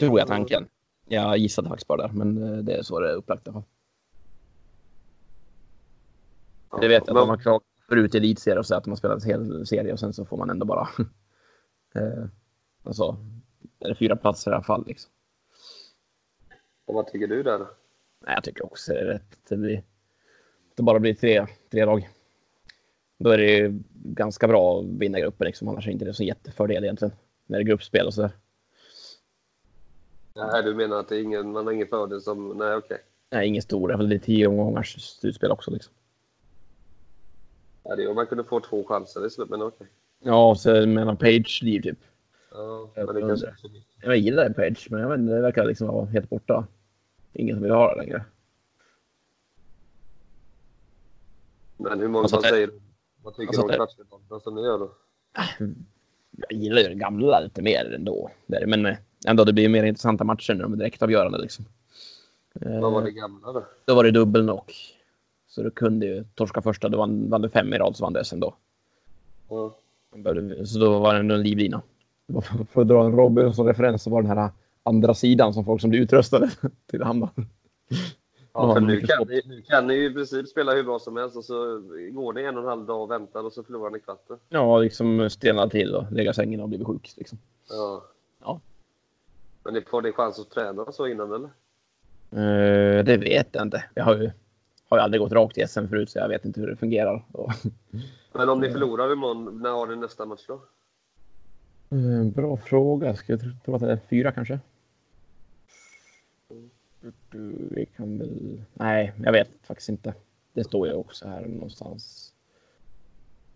Tror 0.00 0.18
jag 0.18 0.26
tanken. 0.26 0.68
Jag 1.08 1.38
gissade 1.38 1.68
faktiskt 1.68 1.88
bara 1.88 2.06
där, 2.06 2.14
men 2.14 2.42
eh, 2.42 2.58
det 2.58 2.74
är 2.74 2.82
så 2.82 3.00
det 3.00 3.10
är 3.10 3.14
upplagt 3.14 3.46
i 3.46 3.50
alla 3.50 3.62
fall. 6.70 6.80
Det 6.80 6.88
vet 6.88 7.02
jag 7.06 7.16
att 7.16 7.22
de 7.22 7.28
har 7.28 7.36
klagat 7.36 7.62
förut 7.88 8.14
i 8.14 8.18
elitserien 8.18 8.58
och 8.58 8.66
så 8.66 8.74
att 8.74 8.84
de 8.84 8.90
har 8.90 8.96
spelat 8.96 9.22
en 9.22 9.28
hel 9.28 9.66
serie 9.66 9.92
och 9.92 10.00
sen 10.00 10.12
så 10.12 10.24
får 10.24 10.36
man 10.36 10.50
ändå 10.50 10.66
bara... 10.66 10.88
eh, 11.94 12.24
alltså, 12.84 13.16
är 13.78 13.88
det 13.88 13.94
fyra 13.94 14.16
platser 14.16 14.50
i 14.50 14.54
alla 14.54 14.62
fall 14.62 14.84
liksom. 14.86 15.10
Och 16.86 16.94
vad 16.94 17.06
tycker 17.06 17.26
du 17.26 17.42
där? 17.42 17.58
Nej, 17.58 18.34
jag 18.34 18.44
tycker 18.44 18.64
också 18.64 18.92
det 18.92 19.00
är 19.00 19.04
rätt. 19.04 19.38
Det, 19.48 19.56
blir, 19.56 19.82
det 20.74 20.82
bara 20.82 20.98
blir 20.98 21.14
tre, 21.14 21.46
tre 21.70 21.84
lag. 21.84 22.10
Då 23.18 23.30
är 23.30 23.38
det 23.38 23.56
ju 23.56 23.82
ganska 23.92 24.48
bra 24.48 24.80
att 24.80 24.86
vinna 24.86 25.20
gruppen 25.20 25.46
liksom. 25.46 25.68
Annars 25.68 25.84
är 25.84 25.88
det 25.88 25.92
inte 25.92 26.04
det 26.04 26.14
så 26.14 26.24
jättefördel 26.24 26.84
egentligen. 26.84 27.14
När 27.46 27.58
det 27.58 27.62
är 27.62 27.66
gruppspel 27.66 28.06
och 28.06 28.14
sådär. 28.14 28.30
Nej, 30.34 30.62
du 30.62 30.74
menar 30.74 31.00
att 31.00 31.08
det 31.08 31.16
är 31.16 31.22
ingen, 31.22 31.52
man 31.52 31.66
har 31.66 31.72
ingen 31.72 31.86
fördel 31.86 32.20
som... 32.20 32.48
Nej, 32.48 32.74
okej. 32.74 32.98
Nej, 33.30 33.48
ingen 33.48 33.62
stor. 33.62 33.88
Det 33.88 34.14
är 34.14 34.18
tio 34.18 34.46
omgångars 34.46 35.00
slutspel 35.00 35.50
också 35.50 35.70
liksom. 35.70 35.94
Ja, 37.82 37.96
det 37.96 38.02
är 38.02 38.08
om 38.08 38.14
man 38.14 38.26
kunde 38.26 38.44
få 38.44 38.60
två 38.60 38.84
chanser 38.84 39.26
i 39.26 39.30
slutet, 39.30 39.50
men 39.50 39.62
okej. 39.62 39.86
Ja, 40.20 40.50
och 40.50 40.60
så 40.60 40.86
mellan 40.86 41.16
Page 41.16 41.60
liv 41.62 41.80
typ. 41.80 41.98
Ja, 42.50 42.90
men 42.94 43.14
det 43.14 43.20
kanske. 43.20 43.54
Jag 44.02 44.16
gillar 44.16 44.50
Page, 44.50 44.86
men 44.90 45.00
jag 45.00 45.08
vet 45.08 45.18
inte, 45.18 45.32
det 45.32 45.40
verkar 45.40 45.64
liksom 45.64 45.88
vara 45.88 46.06
helt 46.06 46.30
borta. 46.30 46.66
Ingen 47.38 47.56
som 47.56 47.62
vill 47.62 47.72
ha 47.72 47.94
det 47.94 48.00
längre. 48.02 48.24
Men 51.76 52.00
hur 52.00 52.08
många 52.08 52.22
Alltså, 52.22 52.40
säger 52.42 52.66
du? 52.66 52.80
Vad 53.22 53.34
tycker 53.34 53.46
alltså, 53.48 53.60
du 53.60 53.64
om 53.64 53.68
det- 53.70 53.76
kvartsfinalerna 53.76 54.40
som 54.40 54.54
ni 54.54 54.60
gör 54.62 54.78
då? 54.78 54.90
Jag 56.48 56.52
gillar 56.58 56.82
ju 56.82 56.88
det 56.88 56.94
gamla 56.94 57.40
lite 57.40 57.62
mer 57.62 57.94
ändå. 57.94 58.30
Men 58.66 58.86
eh, 58.86 58.96
ändå, 59.26 59.44
det 59.44 59.52
blir 59.52 59.68
mer 59.68 59.84
intressanta 59.84 60.24
matcher 60.24 60.54
när 60.54 60.62
de 60.62 60.72
är 60.72 60.76
direktavgörande 60.76 61.38
liksom. 61.38 61.64
Eh, 62.60 62.80
Vad 62.80 62.92
var 62.92 63.02
det 63.02 63.10
gamla 63.10 63.52
då? 63.52 63.64
Då 63.84 63.94
var 63.94 64.04
det 64.04 64.10
dubbelknock. 64.10 64.72
Så 65.46 65.62
du 65.62 65.70
kunde 65.70 66.06
ju 66.06 66.24
torska 66.34 66.62
första, 66.62 66.88
då 66.88 66.98
vann, 66.98 67.30
vann 67.30 67.42
du 67.42 67.48
fem 67.48 67.74
i 67.74 67.78
rad 67.78 67.96
så 67.96 68.04
vann 68.04 68.12
du 68.12 68.24
SM 68.24 68.40
då. 68.40 68.54
Ja. 69.48 69.76
Så 70.66 70.78
då 70.78 70.98
var 70.98 71.14
det 71.14 71.20
ändå 71.20 71.34
en 71.34 71.42
livlina. 71.42 71.82
För 72.72 72.80
att 72.82 72.88
dra 72.88 73.04
en 73.04 73.12
Robin 73.16 73.52
som 73.54 73.66
referens 73.66 74.02
så 74.02 74.10
var 74.10 74.22
den 74.22 74.38
här 74.38 74.50
andra 74.86 75.14
sidan 75.14 75.54
som 75.54 75.64
folk 75.64 75.80
som 75.80 75.90
blir 75.90 76.00
utröstade 76.00 76.50
till 76.86 77.02
hamnar. 77.02 77.30
Ja, 78.52 78.74
för 78.74 78.80
nu 78.80 79.00
kan, 79.00 79.28
ni, 79.28 79.42
nu 79.46 79.62
kan 79.62 79.86
ni 79.86 79.94
ju 79.94 80.10
i 80.10 80.12
princip 80.14 80.48
spela 80.48 80.74
hur 80.74 80.82
bra 80.82 80.98
som 80.98 81.16
helst 81.16 81.36
och 81.36 81.44
så 81.44 81.82
går 82.12 82.32
det 82.32 82.44
en 82.44 82.56
och 82.56 82.62
en 82.62 82.68
halv 82.68 82.86
dag 82.86 83.02
och 83.02 83.10
väntar 83.10 83.44
och 83.44 83.52
så 83.52 83.62
förlorar 83.62 83.90
ni 83.90 84.00
kvarten. 84.00 84.38
Ja, 84.48 84.78
liksom 84.78 85.30
stelna 85.30 85.68
till 85.68 85.94
och 85.94 86.12
lägga 86.12 86.32
sängen 86.32 86.60
och 86.60 86.68
bli 86.68 86.84
sjuk. 86.84 87.12
Liksom. 87.16 87.38
Ja. 87.68 88.04
Ja. 88.40 88.60
Men 89.64 89.74
ni 89.74 89.80
får 89.80 90.02
ni 90.02 90.12
chans 90.12 90.38
att 90.38 90.50
träna 90.50 90.92
så 90.92 91.06
innan 91.06 91.32
eller? 91.32 91.50
Eh, 92.30 93.04
det 93.04 93.16
vet 93.16 93.48
jag 93.52 93.62
inte. 93.62 93.84
Jag 93.94 94.04
har 94.04 94.16
ju, 94.16 94.30
har 94.88 94.98
ju 94.98 95.02
aldrig 95.02 95.20
gått 95.20 95.32
rakt 95.32 95.58
i 95.58 95.66
SM 95.66 95.86
förut 95.86 96.10
så 96.10 96.18
jag 96.18 96.28
vet 96.28 96.44
inte 96.44 96.60
hur 96.60 96.66
det 96.66 96.76
fungerar. 96.76 97.24
Men 98.32 98.48
om 98.48 98.60
ni 98.60 98.70
förlorar 98.70 99.12
imorgon, 99.12 99.62
när 99.62 99.70
har 99.70 99.86
ni 99.86 99.96
nästa 99.96 100.26
match 100.26 100.44
då? 100.48 100.60
Eh, 101.90 102.24
bra 102.34 102.56
fråga. 102.56 103.16
Ska 103.16 103.32
jag 103.32 103.40
tro 103.64 103.74
att 103.74 103.80
det 103.80 103.92
är 103.92 104.00
fyra 104.10 104.32
kanske? 104.32 104.58
Du, 107.30 107.68
Vi 107.70 107.86
kan 107.86 108.18
väl... 108.18 108.62
Nej, 108.74 109.12
jag 109.24 109.32
vet 109.32 109.50
faktiskt 109.62 109.88
inte. 109.88 110.14
Det 110.52 110.64
står 110.64 110.86
ju 110.86 110.94
också 110.94 111.28
här 111.28 111.40
någonstans. 111.46 112.32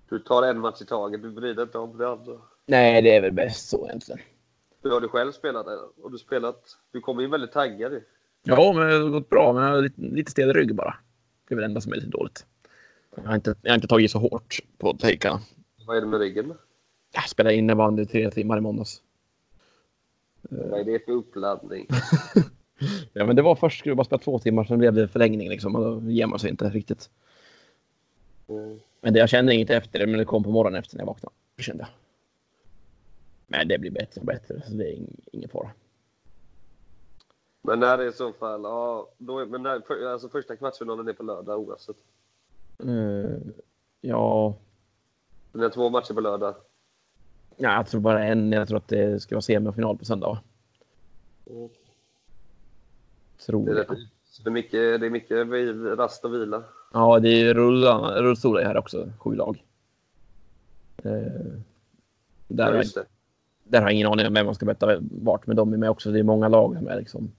Du 0.08 0.18
tar 0.18 0.42
en 0.42 0.58
match 0.58 0.82
i 0.82 0.84
taget, 0.84 1.22
du 1.22 1.30
bryr 1.30 1.54
dig 1.54 1.62
inte 1.62 1.78
om 1.78 1.98
det 1.98 2.08
andra. 2.08 2.38
Nej, 2.66 3.02
det 3.02 3.16
är 3.16 3.20
väl 3.20 3.32
bäst 3.32 3.68
så 3.68 3.86
egentligen. 3.88 4.20
Hur 4.82 4.90
har 4.90 5.00
du 5.00 5.08
själv 5.08 5.32
spelat? 5.32 5.66
Har 6.02 6.10
du 6.10 6.18
spelat? 6.18 6.78
Du 6.92 7.00
kommer 7.00 7.22
ju 7.22 7.28
väldigt 7.28 7.52
taggad. 7.52 7.92
Ja, 8.42 8.72
men 8.72 8.88
det 8.88 8.94
har 8.94 9.08
gått 9.08 9.28
bra. 9.28 9.52
Men 9.52 9.62
jag 9.62 9.70
har 9.70 9.82
lite, 9.82 10.00
lite 10.00 10.30
stel 10.30 10.52
rygg 10.52 10.74
bara. 10.74 10.96
Det 11.48 11.54
är 11.54 11.56
väl 11.56 11.62
det 11.62 11.66
enda 11.66 11.80
som 11.80 11.92
är 11.92 11.96
lite 11.96 12.08
dåligt. 12.08 12.46
Jag 13.14 13.22
har 13.22 13.34
inte, 13.34 13.54
jag 13.62 13.70
har 13.70 13.74
inte 13.74 13.88
tagit 13.88 14.10
så 14.10 14.18
hårt 14.18 14.58
på 14.78 14.96
takarna. 14.96 15.40
Vad 15.86 15.96
är 15.96 16.00
det 16.00 16.06
med 16.06 16.20
ryggen? 16.20 16.54
Jag 17.12 17.28
spelade 17.28 17.54
innebandy 17.54 18.06
tre 18.06 18.30
timmar 18.30 18.58
i 18.58 18.60
måndags. 18.60 19.02
Vad 20.42 20.80
är 20.80 20.84
det 20.84 21.04
för 21.04 21.12
uppladdning? 21.12 21.86
Ja, 23.12 23.26
men 23.26 23.36
det 23.36 23.42
var 23.42 23.54
först 23.54 23.78
skulle 23.78 23.94
bara 23.94 24.04
spela 24.04 24.18
två 24.18 24.38
timmar, 24.38 24.64
sen 24.64 24.78
blev 24.78 24.94
det 24.94 25.08
förlängning 25.08 25.48
liksom. 25.48 25.76
Och 25.76 26.02
då 26.02 26.10
ger 26.10 26.26
man 26.26 26.38
sig 26.38 26.50
inte 26.50 26.70
riktigt. 26.70 27.10
Mm. 28.48 28.80
Men 29.00 29.12
det, 29.12 29.18
jag 29.18 29.28
kände 29.28 29.54
inget 29.54 29.70
efter 29.70 29.98
det, 29.98 30.06
men 30.06 30.18
det 30.18 30.24
kom 30.24 30.44
på 30.44 30.50
morgonen 30.50 30.78
efter 30.78 30.96
när 30.96 31.02
jag 31.02 31.06
vaknade. 31.06 31.34
Kände 31.58 31.82
jag. 31.82 31.90
Men 33.46 33.68
det 33.68 33.78
blir 33.78 33.90
bättre 33.90 34.20
och 34.20 34.26
bättre, 34.26 34.62
så 34.66 34.72
det 34.72 34.84
är 34.84 34.92
ing, 34.92 35.20
ingen 35.32 35.48
fara. 35.48 35.70
Men 37.62 37.80
när 37.80 37.98
det 37.98 38.04
är 38.04 38.08
i 38.08 38.12
så 38.12 38.32
fall, 38.32 38.62
ja, 38.62 39.08
då 39.18 39.46
men 39.46 39.62
när, 39.62 39.80
för, 39.80 40.12
alltså 40.12 40.28
första 40.28 40.56
kvartsfinalen 40.56 41.08
är 41.08 41.12
på 41.12 41.22
lördag 41.22 41.58
oavsett. 41.58 41.96
Uh, 42.84 43.38
ja, 44.00 44.54
Ni 45.52 45.62
har 45.62 45.70
två 45.70 45.90
matcher 45.90 46.14
på 46.14 46.20
lördag. 46.20 46.54
ja, 47.56 47.74
jag 47.74 47.86
tror 47.86 48.00
bara 48.00 48.24
en. 48.24 48.52
Jag 48.52 48.68
tror 48.68 48.78
att 48.78 48.88
det 48.88 49.22
ska 49.22 49.34
vara 49.34 49.42
semi 49.42 49.70
och 49.70 49.74
final 49.74 49.98
på 49.98 50.04
söndag. 50.04 50.40
Mm. 51.46 51.68
Tror 53.46 53.66
Det 53.66 53.72
är, 53.72 53.76
jag. 53.88 53.96
det 54.44 54.48
är 54.48 54.50
mycket, 54.50 55.00
det 55.00 55.06
är 55.06 55.10
mycket 55.10 55.46
rast 55.98 56.24
och 56.24 56.34
vila. 56.34 56.62
Ja, 56.92 57.18
det 57.20 57.28
är 57.28 57.54
rullstolar 58.22 58.62
här 58.62 58.76
också. 58.76 59.12
Sju 59.18 59.34
lag. 59.34 59.64
Eh, 61.04 61.12
där, 62.48 62.74
Ja, 62.74 62.82
det. 62.94 63.04
där 63.64 63.78
har 63.80 63.86
jag 63.88 63.92
ingen 63.94 64.06
aning 64.12 64.26
om 64.26 64.34
vem 64.34 64.46
man 64.46 64.54
ska 64.54 64.66
betta 64.66 64.98
vart, 65.00 65.46
men 65.46 65.56
de 65.56 65.72
är 65.72 65.76
med 65.76 65.90
också. 65.90 66.10
Det 66.10 66.18
är 66.18 66.22
många 66.22 66.48
lag 66.48 66.76
som 66.78 66.88
är 66.88 66.96
liksom 66.98 67.32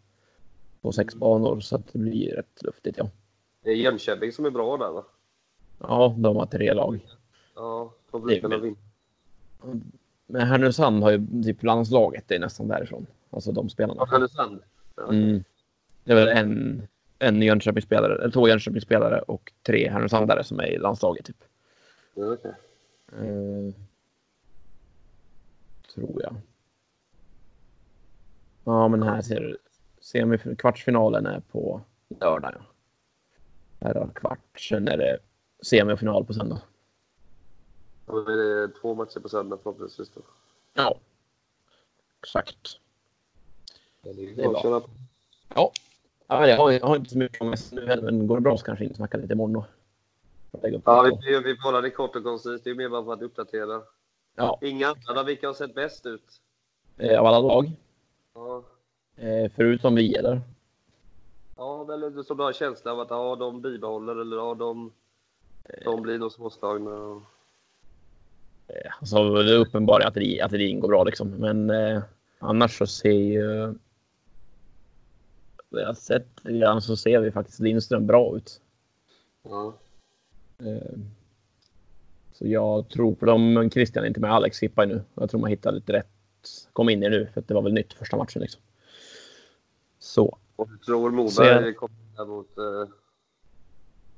på 0.82 0.92
sex 0.92 1.16
banor, 1.16 1.60
så 1.60 1.78
det 1.92 2.00
blir 2.00 2.32
rätt 2.36 2.64
luftigt. 2.64 2.98
Ja, 2.98 3.10
Det 3.64 3.70
är 3.70 3.76
Jönköping 3.76 4.32
som 4.32 4.46
är 4.46 4.50
bra 4.52 4.78
där 4.78 4.92
va? 4.92 5.04
ja 5.80 6.16
de 6.18 6.36
har 6.36 6.46
tre 6.46 6.74
lag. 6.74 7.00
Ja, 7.56 7.94
de 8.12 8.22
brukar 8.22 8.50
väl- 8.50 8.62
vinna. 8.62 8.76
Men 10.28 10.42
Härnösand 10.48 11.04
har 11.04 11.12
ju 11.12 11.44
typ 11.44 11.64
landslaget, 11.64 12.24
det 12.28 12.36
är 12.36 12.40
nästan 12.40 12.68
därifrån. 12.68 13.06
Alltså 13.30 13.52
de 13.52 13.70
spelarna. 13.70 14.06
Härnösand. 14.06 14.60
Ja. 14.96 15.10
Mm. 15.10 15.44
Det 16.04 16.12
är 16.12 16.16
väl 16.16 16.28
en, 16.28 16.88
en 17.20 17.42
Jönköpingsspelare, 17.42 18.16
eller 18.16 18.32
två 18.32 18.48
Jönköpingsspelare 18.48 19.22
och 19.22 19.52
tre 19.64 19.90
Härnösandare 19.90 20.44
som 20.44 20.60
är 20.60 20.68
i 20.68 20.78
landslaget. 20.78 21.26
Typ. 21.26 21.44
Ja, 22.14 22.34
okej. 22.34 22.54
Eh, 23.14 23.74
tror 25.94 26.22
jag. 26.24 26.36
Ja, 28.64 28.88
men 28.88 29.04
här 29.04 29.22
ser 29.22 29.40
du. 29.40 29.58
Semif- 30.02 30.56
kvartsfinalen 30.56 31.26
är 31.26 31.40
på 31.40 31.82
lördag. 32.20 32.54
Ja. 32.56 32.66
Här 33.88 33.96
har 33.96 34.10
kvart, 34.16 34.60
sen 34.60 34.88
är 34.88 34.98
det 34.98 35.18
semifinal 35.62 36.26
på 36.26 36.34
söndag. 36.34 36.62
Då 38.06 38.18
är 38.30 38.38
det 38.38 38.68
två 38.82 38.94
matcher 38.96 39.20
på 39.20 39.30
söndag 39.30 39.58
förhoppningsvis. 39.64 40.10
Då. 40.16 40.22
Ja, 40.74 40.98
exakt. 42.22 42.80
Det 44.02 44.10
är 44.10 44.36
bra. 44.36 44.84
Ja, 45.56 45.72
ja 46.32 46.48
jag, 46.48 46.58
har, 46.58 46.72
jag 46.72 46.86
har 46.88 46.96
inte 46.96 47.10
så 47.10 47.18
mycket 47.18 47.42
om 47.42 47.56
nu 47.72 47.88
heller, 47.88 48.04
men 48.04 48.28
går 48.28 48.36
det 48.36 48.42
bra 48.42 48.58
så 48.58 48.66
kanske 48.66 48.84
inte 48.84 48.96
snacka 48.96 49.18
lite 49.18 49.34
imorgon 49.34 49.54
då. 49.54 49.66
Ja, 50.86 51.02
vi, 51.26 51.40
vi, 51.44 51.58
håller 51.64 51.82
det 51.82 51.90
kort 51.90 52.16
och 52.16 52.24
koncist. 52.24 52.64
Det 52.64 52.70
är 52.70 52.76
mer 52.76 52.90
bara 52.90 53.06
för 53.06 53.14
att 53.14 53.22
uppdatera. 53.22 53.82
ja, 54.36 54.60
Inga 54.62 54.96
andra. 55.08 55.24
Vilka 55.24 55.48
har 55.48 55.54
sett 55.54 55.76
bäst 55.76 56.06
ut? 56.06 56.24
eh, 56.98 57.20
av 57.20 57.26
alla 57.26 57.40
lag. 57.40 57.72
Ja, 58.36 58.64
Eh, 59.18 59.52
förutom 59.56 59.96
vi 59.96 60.16
eller? 60.16 60.42
ja 61.58 61.94
eller 61.94 62.24
som 62.24 62.38
du 62.38 62.44
har 62.44 62.54
känsla 62.54 62.92
av 62.92 63.00
att 63.00 63.10
ja, 63.10 63.36
de 63.36 63.62
bibehåller 63.62 64.22
eller 64.22 64.38
ja, 64.38 64.54
de, 64.54 64.92
de 65.86 66.02
blir 66.02 66.18
nog 66.18 66.32
småslagna. 66.32 66.92
och- 66.92 67.22
Eh, 68.68 68.92
Alltså, 69.00 69.34
det 69.44 69.52
är 69.56 69.58
uppenbart 69.60 70.04
att 70.04 70.14
det, 70.14 70.42
att 70.42 70.52
det 70.52 70.72
går 70.74 70.88
bra 70.88 71.04
liksom. 71.04 71.30
Men 71.30 71.70
eh, 71.70 72.02
annars 72.40 72.78
så 72.78 72.88
ser 72.88 73.12
ju... 73.12 73.74
Jag 75.74 75.86
har 75.88 75.94
sett 75.94 76.44
grann 76.44 76.82
så 76.82 76.96
ser 76.96 77.20
vi 77.20 77.32
faktiskt 77.32 77.60
Lindström 77.60 78.08
bra 78.08 78.36
ut. 78.38 78.62
Ja. 79.44 79.74
Eh, 80.60 80.98
så 82.34 82.48
jag 82.48 82.90
tror 82.90 83.16
på 83.16 83.26
dem. 83.26 83.70
Christian 83.74 84.04
är 84.04 84.08
inte 84.08 84.20
med. 84.20 84.32
Alex 84.34 84.60
hippar 84.64 84.86
nu. 84.86 85.02
Jag 85.16 85.30
tror 85.30 85.42
man 85.42 85.50
hittar 85.50 85.72
lite 85.72 85.94
rätt. 85.94 86.08
Kom 86.74 86.90
in 86.90 87.04
i 87.04 87.10
nu 87.10 87.28
för 87.34 87.42
att 87.42 87.48
det 87.48 87.54
var 87.54 87.62
väl 87.62 87.74
nytt 87.74 87.94
första 87.94 88.18
matchen 88.18 88.42
liksom. 88.42 88.62
Så. 90.00 90.38
Och 90.56 90.68
du 90.70 90.78
tror 90.78 91.12
Moberg 91.12 91.48
jag- 91.66 91.76
kommer 91.78 91.96
där 92.18 92.26
mot 92.26 92.58
eh, 92.58 92.94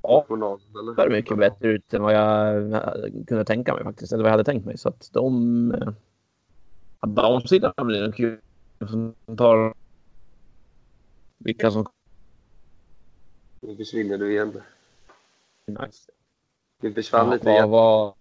Ja, 0.02 0.26
eller? 0.28 1.00
är 1.06 1.10
mycket 1.10 1.38
bättre 1.38 1.68
ut 1.68 1.94
än 1.94 2.02
vad 2.02 2.14
jag 2.14 2.56
eh, 2.72 3.24
kunde 3.26 3.44
tänka 3.44 3.74
mig 3.74 3.84
faktiskt. 3.84 4.12
Eller 4.12 4.22
vad 4.22 4.28
jag 4.28 4.32
hade 4.32 4.44
tänkt 4.44 4.66
mig. 4.66 4.78
Så 4.78 4.88
att 4.88 5.10
de... 5.12 5.72
eh, 5.74 5.88
Ja, 7.00 7.08
damsidan 7.08 7.72
blir 7.78 8.02
nog 8.02 8.14
kul. 8.14 8.38
Som 8.90 9.14
tar... 9.36 9.73
Vilka 11.44 11.70
som... 11.70 11.86
Nu 13.60 13.76
försvinner 13.76 14.18
du 14.18 14.32
igen. 14.32 14.62
Nice. 15.66 16.10
Du 16.80 16.92
försvann 16.94 17.26
Ja, 17.26 17.32
lite 17.32 17.46
vad, 17.46 17.54
igen. 17.54 17.70
vad... 17.70 18.14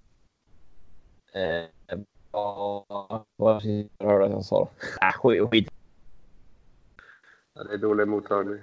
Eh, 1.32 1.70
vad 2.32 3.24
var 3.36 3.62
det 3.62 3.90
jag 3.98 4.08
hörde 4.08 4.28
jag 4.28 4.46
sa? 4.46 4.70
Äh, 5.02 5.12
skit, 5.12 5.50
skit. 5.52 5.70
Ja, 7.54 7.64
det 7.64 7.74
är 7.74 7.78
dålig 7.78 8.08
mottagning. 8.08 8.60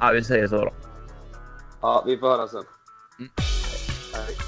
Ja, 0.00 0.10
vi 0.12 0.24
säger 0.24 0.48
så 0.48 0.56
då. 0.56 0.72
Ja, 1.82 2.02
vi 2.06 2.18
får 2.18 2.26
höra 2.28 2.48
sen. 2.48 2.64
Mm. 3.18 3.30
Hej. 4.14 4.47